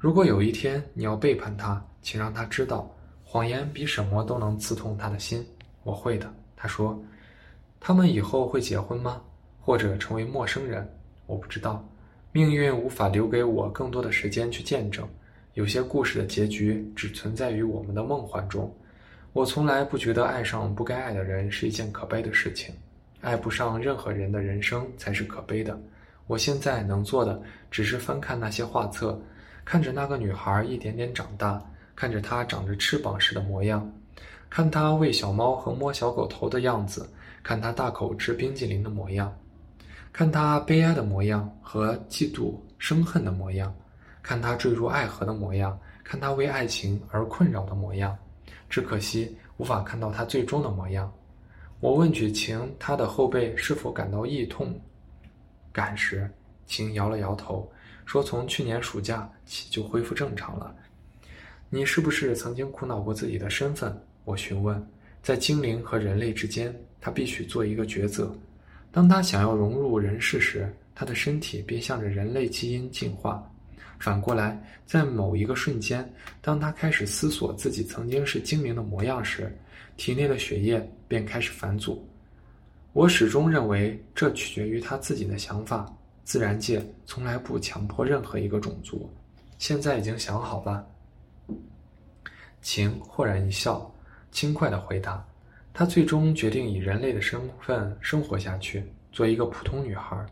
[0.03, 2.93] 如果有一天你要背叛他，请让他知道，
[3.23, 5.41] 谎言比什么都能刺痛他的心。
[5.83, 7.01] 我会的，他说。
[7.79, 9.21] 他们以后会结婚吗？
[9.61, 10.85] 或者成为陌生人？
[11.25, 11.87] 我不知道。
[12.33, 15.07] 命运无法留给我更多的时间去见证。
[15.53, 18.69] 有些故事的结局只存在于我们的梦幻中。
[19.31, 22.75] 我从来不觉得爱上不该爱的人是一件可悲的事情。
[23.21, 25.79] 爱不上任何人的人生才是可悲的。
[26.27, 27.41] 我现在能做的
[27.71, 29.17] 只是翻看那些画册，
[29.65, 31.61] 看着那个女孩一点点长大，
[31.95, 33.91] 看着她长着翅膀时的模样，
[34.49, 37.09] 看她喂小猫和摸小狗头的样子。
[37.41, 39.37] 看她大口吃冰激凌的模样，
[40.13, 43.75] 看他悲哀的模样和嫉妒生恨的模样，
[44.21, 48.15] 看他坠入爱河的模样，看他为爱情而困扰的模样，
[48.69, 51.11] 只可惜无法看到他最终的模样。
[51.79, 54.79] 我问举晴，她的后背是否感到异痛
[55.71, 56.29] 感时，
[56.65, 57.69] 晴摇了摇头，
[58.05, 60.75] 说：“从去年暑假起就恢复正常了。”
[61.69, 63.95] 你是不是曾经苦恼过自己的身份？
[64.25, 64.85] 我询问。
[65.23, 68.35] 在精灵和人类之间，他必须做一个抉择。
[68.91, 73.41] 当他想要融入人世时，他的身体便向着人类基因进化；
[73.97, 76.07] 反过来，在某一个瞬间，
[76.41, 79.49] 当他开始思索自己曾经是精灵的模样时，
[79.95, 82.05] 体内的血液便开始返祖。
[82.91, 85.91] 我始终认为，这取决于他自己的想法。
[86.23, 89.09] 自然界从来不强迫任何一个种族。
[89.57, 90.85] 现在已经想好了。
[92.61, 93.89] 晴豁然一笑。
[94.31, 95.23] 轻快的回答，
[95.75, 100.25] 她最终决定以人类的身份生活下去，做一个普通女孩。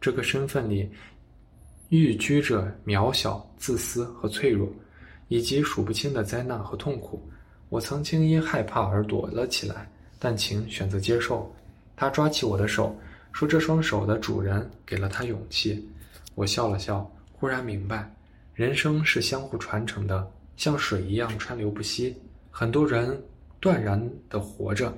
[0.00, 0.90] 这个身份里，
[1.90, 4.66] 寓居着渺小、自私和脆弱，
[5.28, 7.22] 以及数不清的灾难和痛苦。
[7.68, 9.86] 我曾经因害怕而躲了起来，
[10.18, 11.54] 但晴选择接受。
[11.94, 12.96] 她抓起我的手，
[13.32, 15.88] 说：“这双手的主人给了他勇气。”
[16.34, 18.14] 我笑了笑，忽然明白，
[18.54, 22.16] 人生是相互传承的，像水一样川流不息。
[22.50, 23.20] 很多人。
[23.62, 24.92] 断然的活着，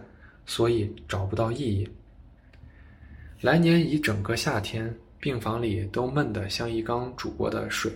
[0.46, 1.86] 所以找不到意义。
[3.42, 7.92] 来年一整个夏天，病房里都闷得像一缸煮过的水，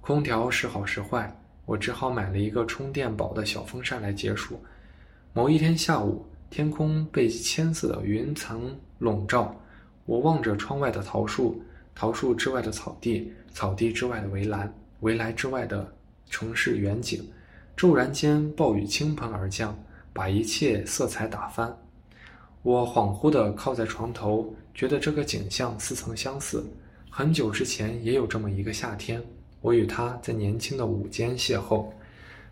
[0.00, 4.56] 空调时好时坏，我只好买了一个充电宝的小风扇来解暑。
[5.32, 9.54] 某一天下午，天空被千色的云层笼罩，
[10.04, 11.62] 我望着窗外的桃树，
[11.94, 15.92] 桃树之外的草地，草地之外的围栏，围栏之外的
[16.30, 17.26] 城市远景。
[17.76, 19.78] 骤然间，暴雨倾盆而降。
[20.10, 21.72] 把一切色彩打翻，
[22.62, 26.66] 我恍惚地靠在床头，觉得这个景象似曾相似。
[27.08, 29.22] 很久之前也有这么一个夏天，
[29.60, 31.86] 我与他在年轻的午间邂逅。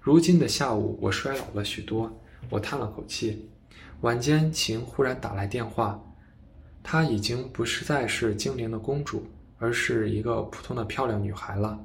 [0.01, 2.09] 如今的下午，我衰老了许多，
[2.51, 3.49] 我叹了口气。
[4.03, 6.01] 晚间，晴忽然打来电话，
[6.89, 9.27] 她已经不是再是精灵的公主，
[9.59, 11.77] 而是一个普通的漂亮女孩了。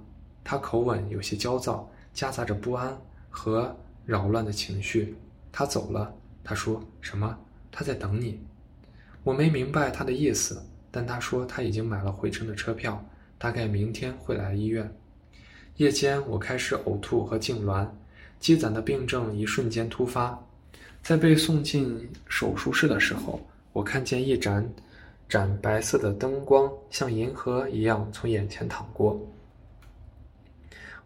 [0.43, 2.95] 她口吻有些焦躁，夹杂着不安
[3.27, 3.75] 和
[4.05, 5.15] 扰乱的情绪。
[5.51, 6.13] 她走了。
[6.43, 7.35] 她说什么？
[7.71, 8.39] 她在等你。
[9.23, 13.03] 我没明白她的意思，但她说她已经买了回程的车票，
[13.39, 14.95] 大概明天会来医院。
[15.77, 17.87] 夜间，我开始呕吐和痉挛，
[18.39, 20.39] 积攒的病症一瞬间突发。
[21.01, 23.41] 在被送进手术室的时候，
[23.73, 24.71] 我看见一盏
[25.31, 29.17] 盏白色的灯光像银河一样从眼前淌过。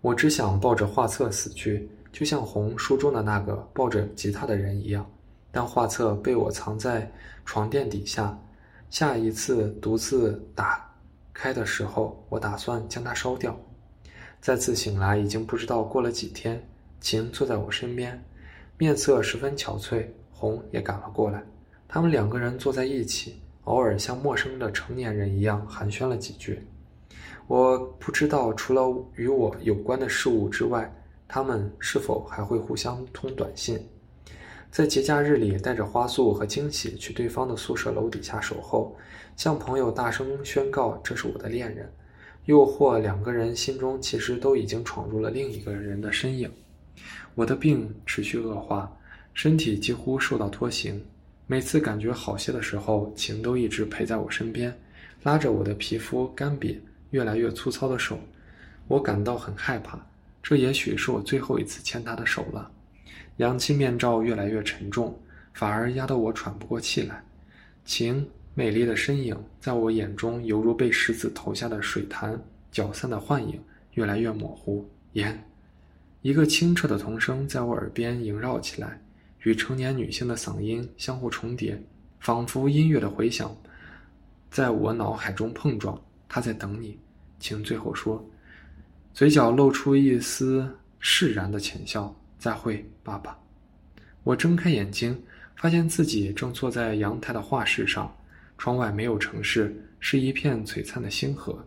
[0.01, 5.07] 我只想抱着画册死去，就像红书中的那个抱着吉他的人一样。
[5.51, 7.07] 但画册被我藏在
[7.45, 8.36] 床垫底下。
[8.89, 10.91] 下一次独自打
[11.32, 13.55] 开的时候，我打算将它烧掉。
[14.41, 16.59] 再次醒来，已经不知道过了几天。
[16.99, 18.19] 晴坐在我身边。
[18.80, 21.43] 面色十分憔悴，红也赶了过来。
[21.88, 26.59] 他们两个人坐在一起，偶尔像陌生的成年人一样寒暄了几句。
[27.47, 30.91] 我不知道，除了与我有关的事物之外，
[31.28, 33.80] 他们是否还会互相通短信。
[34.72, 38.95] 在节假日里，带着花束和惊喜去对方的宿舍楼底下守候，
[39.38, 41.89] 向朋友大声宣告这是我的恋人，
[42.45, 46.51] 又或两个人心中其实都已经闯入了另一个人的身影。
[47.36, 48.91] 我的病持续恶化，
[49.34, 51.01] 身体几乎受到拖行。
[51.48, 54.76] 每次感觉好些的时候，晴都一直陪在我身边，
[55.22, 56.78] 拉着我的皮肤干瘪、
[57.12, 58.20] 越来越粗糙的手。
[58.88, 60.00] 我感到很害怕，
[60.41, 62.72] 这也许是我最后一次牵她的手了。
[63.38, 65.16] 氧气面罩越来越沉重，
[65.54, 67.24] 反而压得我喘不过气来。
[67.84, 72.39] 晴美丽的身影在我眼中犹如被石子投下的水潭
[72.72, 73.62] 搅散的幻影，
[73.93, 74.89] 越来越模糊。
[75.14, 75.43] 言。
[76.24, 79.00] 一个清澈的童声在我耳边萦绕起来，
[79.46, 81.80] 与成年女性的嗓音相互重叠，
[82.20, 83.56] 仿佛音乐的回响，
[84.50, 86.00] 在我脑海中碰撞。
[86.28, 86.98] 他在等你，
[87.39, 88.28] 请最后说，
[89.14, 90.68] 嘴角露出一丝
[91.00, 92.14] 释然的浅笑。
[92.39, 93.38] 再会，爸爸。
[94.24, 95.18] 我睁开眼睛，
[95.56, 98.14] 发现自己正坐在阳台的画室上，
[98.58, 101.64] 窗外没有城市，是一片璀璨的星河。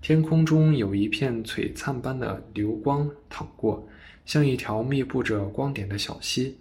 [0.00, 3.86] 天空中有一片璀璨般的流光淌过，
[4.24, 6.58] 像一条密布着光点的小溪，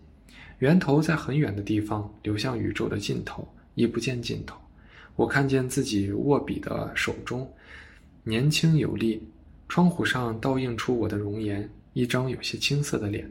[0.62, 4.56] 源头在很远的地方，流向宇宙的尽头，已不见尽头。
[5.16, 7.52] 我看见自己握笔的手中，
[8.24, 9.28] 年轻有力。
[9.68, 13.28] 窗户上倒映出我的容颜，一张有些青涩的脸，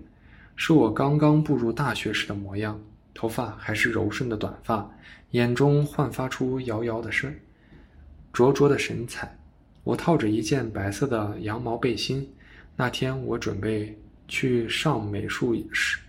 [0.57, 2.81] 是我刚刚步入大学时的模样。
[3.14, 4.91] 头发还是柔顺的短发，
[5.31, 7.33] 眼中焕发出遥遥的神，
[8.33, 9.39] 灼灼的神采。
[9.85, 12.28] 我套着一件白色的羊毛背心。
[12.74, 16.01] 那天我准备去上美术室，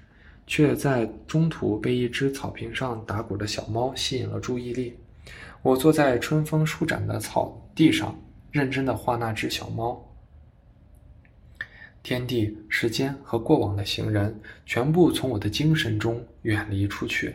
[0.52, 4.94] 却在中途被一只草坪上打滚的小猫吸引了注意力。
[5.62, 8.20] 我坐在春风舒展的草地上，
[8.52, 10.06] 认真地画那只小猫。
[12.04, 17.34] 天地、时间和过往的行人，全部从我的精神中远离出去。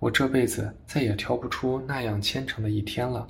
[0.00, 3.24] 我这辈子再也挑不出那样虔诚的一天了。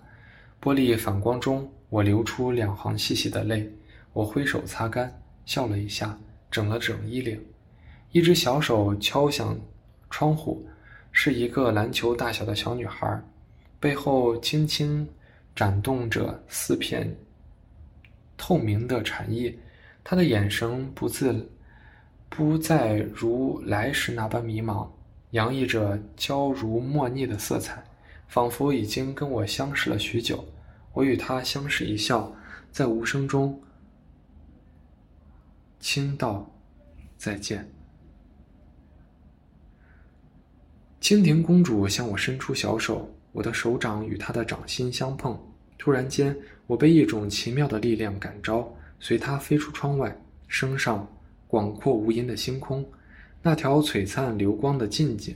[0.62, 1.70] 玻璃反光中。
[1.90, 3.70] 我流出两行细细的泪，
[4.14, 6.18] 我挥手擦干，笑了一下，
[6.50, 7.38] 整了整衣领。
[8.16, 9.54] 一只小手敲响
[10.08, 10.66] 窗户，
[11.12, 13.22] 是一个篮球大小的小女孩，
[13.78, 15.06] 背后轻轻
[15.54, 17.14] 展动着四片
[18.34, 19.54] 透明的蝉翼。
[20.02, 21.46] 她的眼神不自
[22.30, 24.88] 不再如来时那般迷茫，
[25.32, 27.84] 洋溢着娇如莫逆的色彩，
[28.28, 30.42] 仿佛已经跟我相识了许久。
[30.94, 32.34] 我与他相视一笑，
[32.72, 33.60] 在无声中
[35.78, 36.50] 轻道
[37.18, 37.75] 再见。
[41.06, 45.38] 蜻蜓公主向我伸出小手，我的手掌与她的掌心相碰。
[45.78, 46.36] 突然间，
[46.66, 51.08] 我被一种奇妙的力量感召，随她飞出窗外，升上
[51.46, 52.84] 广阔无垠的星空。
[53.40, 55.32] 那条璀璨流光的近景，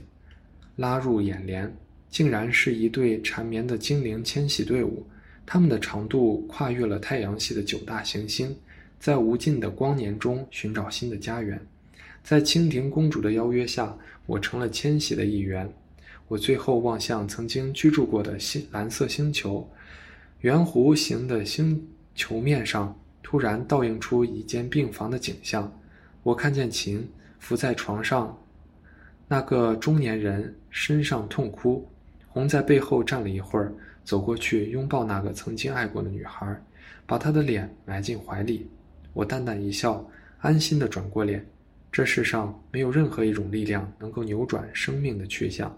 [0.75, 1.73] 拉入眼帘，
[2.09, 5.07] 竟然是一队缠绵的精灵迁徙队伍。
[5.45, 8.53] 它们的长度跨越了太阳系的九大行星，
[8.99, 11.57] 在无尽的光年中寻找新的家园。
[12.23, 15.71] 在蜻蜓公主的邀约下，我成了迁徙的一员。
[16.27, 19.69] 我最后望向曾经居住过的星蓝色星球，
[20.39, 25.71] 圆弧形的星球面上突然倒映出一间病房的景象。
[26.23, 27.05] 我看见琴
[27.39, 28.37] 伏在床上，
[29.27, 31.85] 那个中年人身上痛哭，
[32.29, 33.73] 红在背后站了一会儿。
[34.03, 36.59] 走过去拥抱那个曾经爱过的女孩，
[37.05, 38.67] 把她的脸埋进怀里。
[39.13, 40.03] 我淡淡一笑，
[40.39, 41.45] 安心地转过脸。
[41.91, 45.77] 这世上没有任何一种力量能够扭转生命的去向，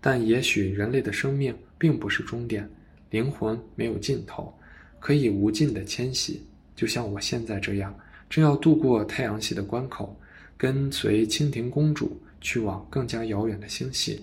[0.00, 2.68] 但也许人类的生命并不是终点，
[3.10, 4.52] 灵魂没有尽头，
[4.98, 6.42] 可以无尽的迁徙，
[6.74, 7.96] 就像我现在这样，
[8.28, 10.18] 正要渡过太阳系的关口，
[10.56, 14.20] 跟随蜻蜓公主去往更加遥远的星系。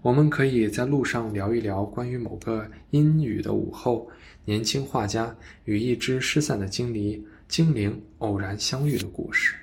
[0.00, 4.10] 我们可以在路上聊一聊关于某个阴雨的午后，
[4.46, 9.54] 年轻画家与一只失散的精灵精灵偶然相遇的故事。